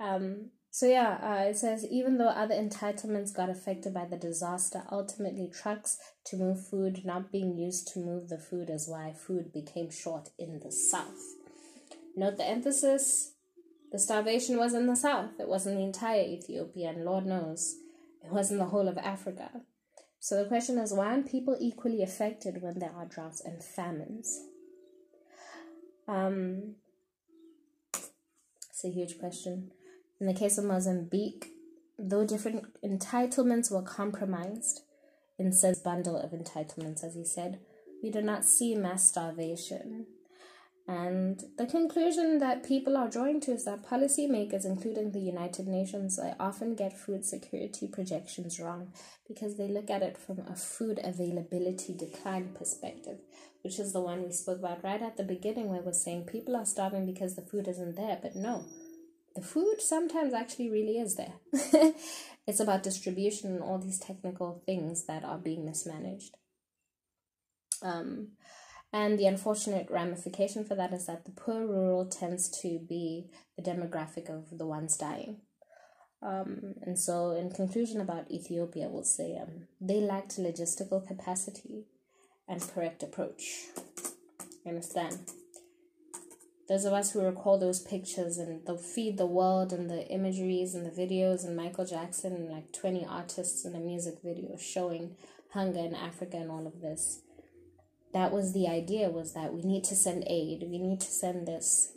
[0.00, 4.84] Um, so yeah, uh, it says even though other entitlements got affected by the disaster,
[4.92, 9.52] ultimately trucks to move food not being used to move the food is why food
[9.52, 11.36] became short in the south.
[12.16, 13.32] Note the emphasis:
[13.92, 15.40] the starvation was in the south.
[15.40, 17.76] It wasn't the entire Ethiopia, and Lord knows,
[18.22, 19.50] it wasn't the whole of Africa.
[20.20, 24.40] So the question is why aren't people equally affected when there are droughts and famines?
[26.06, 26.76] Um,
[28.70, 29.70] it's a huge question.
[30.20, 31.52] In the case of Mozambique,
[31.98, 34.82] though different entitlements were compromised
[35.38, 37.60] in said bundle of entitlements, as he said,
[38.02, 40.06] we do not see mass starvation.
[40.88, 46.18] And the conclusion that people are drawing to is that policymakers, including the United Nations,
[46.40, 48.94] often get food security projections wrong
[49.28, 53.18] because they look at it from a food availability decline perspective,
[53.62, 56.56] which is the one we spoke about right at the beginning, where we're saying people
[56.56, 58.18] are starving because the food isn't there.
[58.22, 58.64] But no,
[59.34, 61.34] the food sometimes actually really is there.
[62.46, 66.34] it's about distribution and all these technical things that are being mismanaged.
[67.82, 68.28] Um,
[68.92, 73.26] and the unfortunate ramification for that is that the poor rural tends to be
[73.56, 75.38] the demographic of the ones dying.
[76.22, 81.84] Um, and so, in conclusion about Ethiopia, we'll say um, they lacked logistical capacity
[82.48, 83.66] and correct approach.
[84.64, 85.18] You understand?
[86.68, 90.74] Those of us who recall those pictures and they'll feed the world and the imageries
[90.74, 95.16] and the videos and Michael Jackson and like 20 artists in a music video showing
[95.52, 97.20] hunger in Africa and all of this
[98.12, 101.46] that was the idea was that we need to send aid we need to send
[101.46, 101.92] this.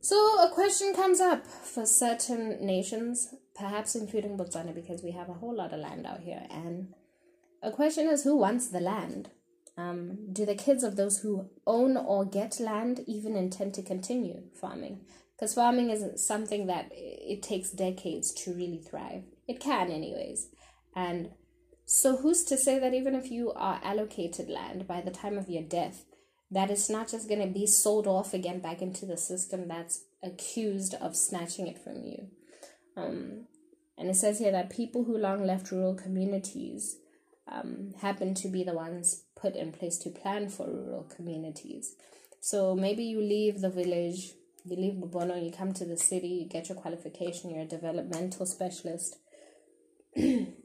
[0.00, 5.34] So a question comes up for certain nations perhaps including botswana because we have a
[5.34, 6.42] whole lot of land out here.
[6.50, 6.94] And
[7.62, 9.30] a question is who wants the land?
[9.76, 14.42] Um, do the kids of those who own or get land even intend to continue
[14.60, 15.00] farming?
[15.34, 19.24] Because farming is something that it takes decades to really thrive.
[19.48, 20.48] It can anyways.
[20.94, 21.30] And
[21.94, 25.50] so, who's to say that even if you are allocated land by the time of
[25.50, 26.06] your death,
[26.50, 30.04] that it's not just going to be sold off again back into the system that's
[30.22, 32.28] accused of snatching it from you?
[32.96, 33.44] Um,
[33.98, 36.96] and it says here that people who long left rural communities
[37.46, 41.94] um, happen to be the ones put in place to plan for rural communities.
[42.40, 44.32] So maybe you leave the village,
[44.64, 48.46] you leave Bobonong, you come to the city, you get your qualification, you're a developmental
[48.46, 49.18] specialist.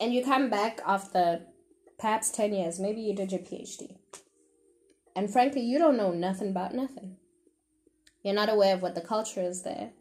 [0.00, 1.40] and you come back after
[1.98, 3.96] perhaps 10 years, maybe you did your PhD.
[5.14, 7.16] And frankly, you don't know nothing about nothing.
[8.22, 9.92] You're not aware of what the culture is there.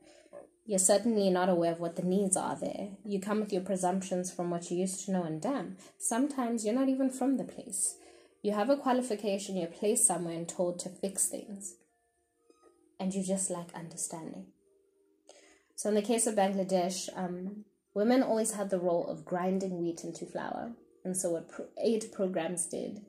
[0.65, 2.89] You're certainly not aware of what the needs are there.
[3.05, 6.73] You come with your presumptions from what you used to know, and damn, sometimes you're
[6.73, 7.95] not even from the place.
[8.41, 11.75] You have a qualification, you're placed somewhere and told to fix things,
[12.99, 14.47] and you just lack understanding.
[15.75, 17.65] So, in the case of Bangladesh, um,
[17.95, 20.73] Women always had the role of grinding wheat into flour.
[21.03, 21.49] And so, what
[21.83, 23.01] aid programs did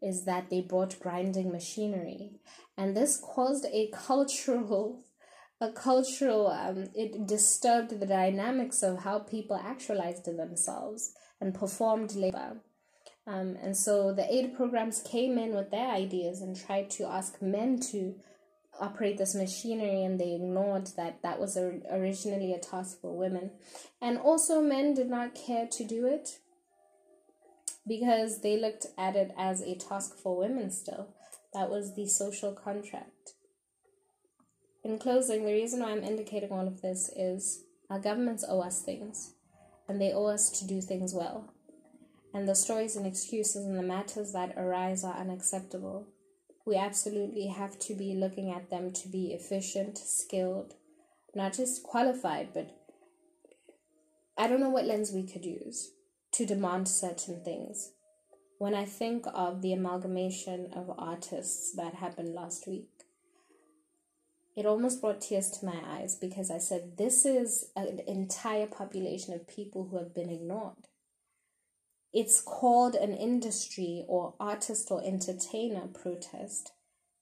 [0.00, 2.32] is that they brought grinding machinery.
[2.76, 5.02] And this caused a cultural
[5.60, 12.60] a cultural um, it disturbed the dynamics of how people actualized themselves and performed labor
[13.26, 17.40] um, and so the aid programs came in with their ideas and tried to ask
[17.40, 18.16] men to
[18.80, 23.50] operate this machinery and they ignored that that was a, originally a task for women.
[24.00, 26.38] And also men did not care to do it
[27.86, 31.08] because they looked at it as a task for women still.
[31.52, 33.34] That was the social contract.
[34.82, 38.82] In closing the reason why i'm indicating all of this is our governments owe us
[38.82, 39.32] things
[39.88, 41.52] and they owe us to do things well.
[42.34, 46.08] And the stories and excuses and the matters that arise are unacceptable
[46.66, 50.74] we absolutely have to be looking at them to be efficient, skilled,
[51.34, 52.70] not just qualified, but
[54.36, 55.92] I don't know what lens we could use
[56.32, 57.92] to demand certain things.
[58.58, 62.88] When I think of the amalgamation of artists that happened last week,
[64.56, 69.34] it almost brought tears to my eyes because I said, This is an entire population
[69.34, 70.88] of people who have been ignored
[72.14, 76.70] it's called an industry or artist or entertainer protest.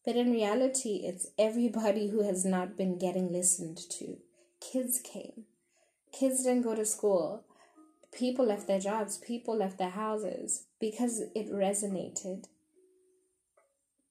[0.05, 4.19] But in reality, it's everybody who has not been getting listened to.
[4.61, 5.45] Kids came.
[6.13, 7.43] Kids didn't go to school.
[8.13, 9.17] People left their jobs.
[9.17, 12.45] People left their houses because it resonated.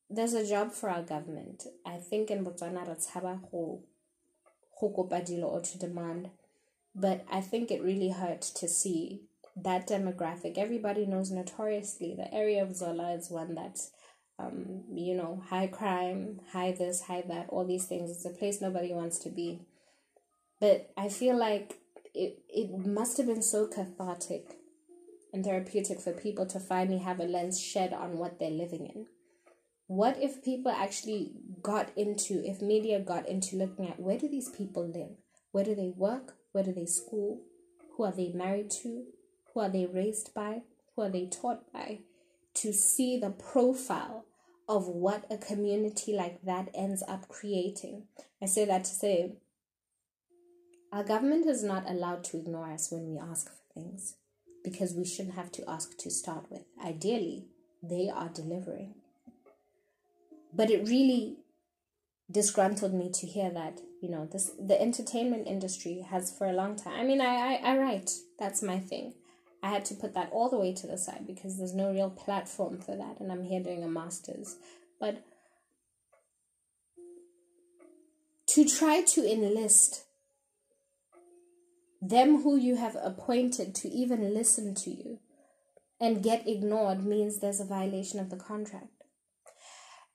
[0.10, 1.68] There's a job for our government.
[1.86, 2.88] I think in Botswana,
[4.82, 6.32] padilo or to demand.
[6.96, 9.22] But I think it really hurt to see
[9.56, 10.58] that demographic.
[10.58, 13.92] Everybody knows notoriously the area of Zola is one that's,
[14.40, 18.10] um, you know, high crime, high this, high that, all these things.
[18.10, 19.62] It's a place nobody wants to be.
[20.60, 21.80] But I feel like
[22.14, 24.58] it, it must have been so cathartic
[25.34, 29.06] and therapeutic for people to finally have a lens shed on what they're living in.
[29.88, 34.50] What if people actually got into, if media got into looking at where do these
[34.50, 35.18] people live?
[35.52, 36.36] Where do they work?
[36.52, 37.42] Where do they school?
[37.98, 39.04] Who are they married to?
[39.54, 40.62] Who are they raised by,
[40.96, 42.00] who are they taught by,
[42.56, 44.26] to see the profile
[44.68, 48.04] of what a community like that ends up creating.
[48.42, 49.34] I say that to say
[50.92, 54.16] Our government is not allowed to ignore us when we ask for things
[54.64, 56.64] because we shouldn't have to ask to start with.
[56.86, 57.46] Ideally,
[57.82, 58.96] they are delivering.
[60.54, 61.38] But it really
[62.30, 66.76] disgruntled me to hear that, you know, this the entertainment industry has for a long
[66.76, 67.00] time.
[67.00, 69.14] I mean, I, I, I write, that's my thing.
[69.64, 72.10] I had to put that all the way to the side because there's no real
[72.10, 74.56] platform for that, and I'm here doing a master's.
[75.00, 75.24] But
[78.48, 80.04] to try to enlist
[82.02, 85.20] them who you have appointed to even listen to you
[86.00, 88.88] and get ignored means there's a violation of the contract.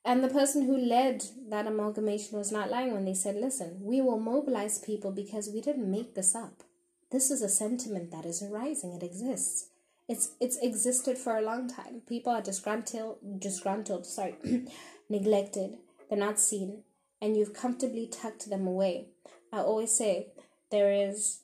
[0.03, 4.01] And the person who led that amalgamation was not lying when they said, listen, we
[4.01, 6.63] will mobilize people because we didn't make this up.
[7.11, 8.93] This is a sentiment that is arising.
[8.93, 9.69] It exists.
[10.09, 12.01] It's it's existed for a long time.
[12.07, 14.35] People are disgruntled disgruntled, sorry,
[15.09, 15.77] neglected.
[16.09, 16.83] They're not seen.
[17.21, 19.07] And you've comfortably tucked them away.
[19.51, 20.27] I always say
[20.69, 21.39] there is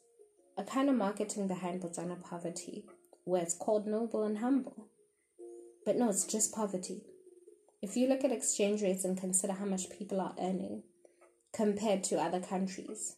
[0.57, 2.85] a kind of marketing behind Botswana poverty
[3.23, 4.87] where it's called noble and humble.
[5.85, 7.01] But no, it's just poverty.
[7.81, 10.83] If you look at exchange rates and consider how much people are earning
[11.53, 13.15] compared to other countries,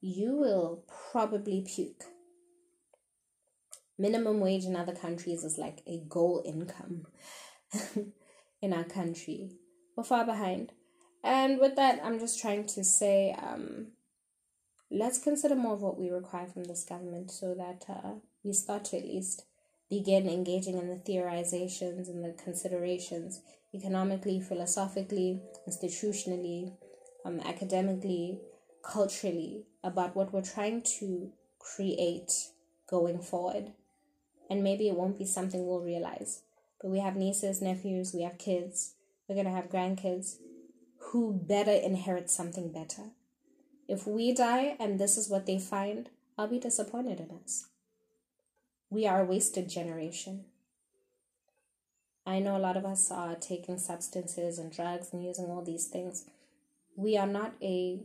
[0.00, 2.04] you will probably puke.
[3.98, 7.06] Minimum wage in other countries is like a goal income.
[8.62, 9.50] in our country,
[9.96, 10.72] we're far behind.
[11.24, 13.88] And with that, I'm just trying to say um,
[14.90, 18.14] let's consider more of what we require from this government so that uh,
[18.44, 19.44] we start to at least
[19.90, 23.40] begin engaging in the theorizations and the considerations
[23.74, 26.72] economically, philosophically, institutionally,
[27.24, 28.40] um, academically,
[28.86, 32.50] culturally about what we're trying to create
[32.88, 33.72] going forward.
[34.48, 36.42] And maybe it won't be something we'll realize.
[36.80, 38.94] But we have nieces, nephews, we have kids,
[39.26, 40.36] we're going to have grandkids
[40.98, 43.10] who better inherit something better.
[43.88, 47.66] If we die and this is what they find, I'll be disappointed in us.
[48.90, 50.44] We are a wasted generation.
[52.24, 55.86] I know a lot of us are taking substances and drugs and using all these
[55.86, 56.24] things.
[56.96, 58.00] We are not a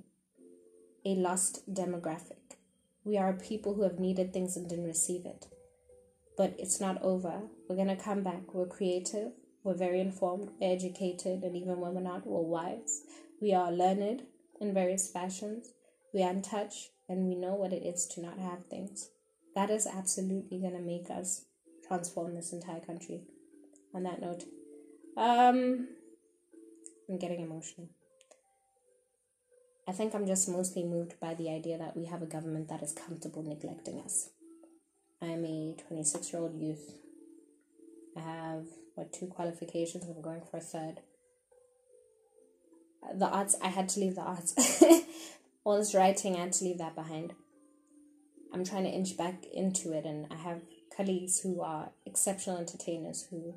[1.05, 2.57] a lost demographic.
[3.03, 5.47] We are people who have needed things and didn't receive it.
[6.37, 7.41] But it's not over.
[7.67, 8.53] We're going to come back.
[8.53, 9.31] We're creative.
[9.63, 13.03] We're very informed, we're educated, and even when we're not, we're wise.
[13.39, 14.23] We are learned
[14.59, 15.73] in various fashions.
[16.13, 19.09] We are in touch, and we know what it is to not have things.
[19.53, 21.45] That is absolutely going to make us
[21.87, 23.21] transform this entire country.
[23.93, 24.45] On that note,
[25.15, 25.89] um,
[27.07, 27.89] I'm getting emotional.
[29.87, 32.83] I think I'm just mostly moved by the idea that we have a government that
[32.83, 34.29] is comfortable neglecting us.
[35.21, 36.95] I'm a 26 year old youth.
[38.15, 40.05] I have, what, two qualifications?
[40.05, 41.01] I'm going for a third.
[43.15, 44.55] The arts, I had to leave the arts.
[45.63, 47.33] All this writing, I had to leave that behind.
[48.53, 50.61] I'm trying to inch back into it, and I have
[50.95, 53.55] colleagues who are exceptional entertainers who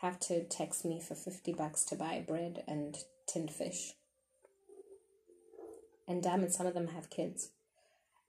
[0.00, 2.96] have to text me for 50 bucks to buy bread and
[3.26, 3.94] tinned fish.
[6.08, 7.50] And damn it, some of them have kids.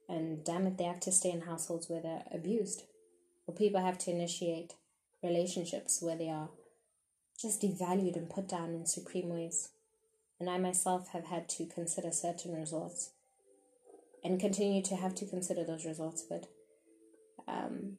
[0.08, 2.84] And damn it, they have to stay in households where they're abused.
[3.48, 4.74] Or people have to initiate
[5.22, 6.50] relationships where they are
[7.42, 9.70] just devalued and put down in supreme ways.
[10.40, 13.12] And I myself have had to consider certain results
[14.24, 16.48] and continue to have to consider those results, but
[17.48, 17.98] um,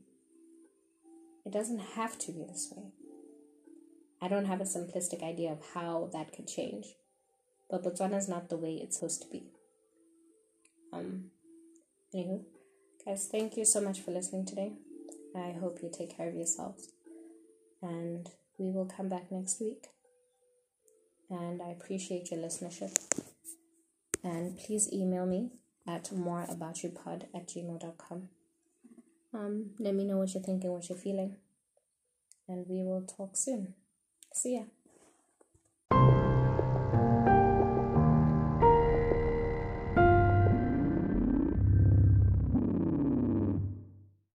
[1.45, 2.85] it doesn't have to be this way.
[4.23, 6.87] I don't have a simplistic idea of how that could change,
[7.71, 9.54] but Botswana is not the way it's supposed to be.
[10.95, 11.31] Um,
[12.15, 12.45] anywho,
[13.05, 14.73] guys, thank you so much for listening today.
[15.37, 16.89] I hope you take care of yourselves,
[17.83, 19.89] and we will come back next week.
[21.29, 22.97] And I appreciate your listenership.
[24.23, 25.51] And please email me
[25.87, 28.29] at moreaboutyoupod at gmail.com.
[29.35, 31.37] Um, let me know what you're thinking, what you're feeling.
[32.47, 33.75] And we will talk soon.
[34.33, 34.65] See ya.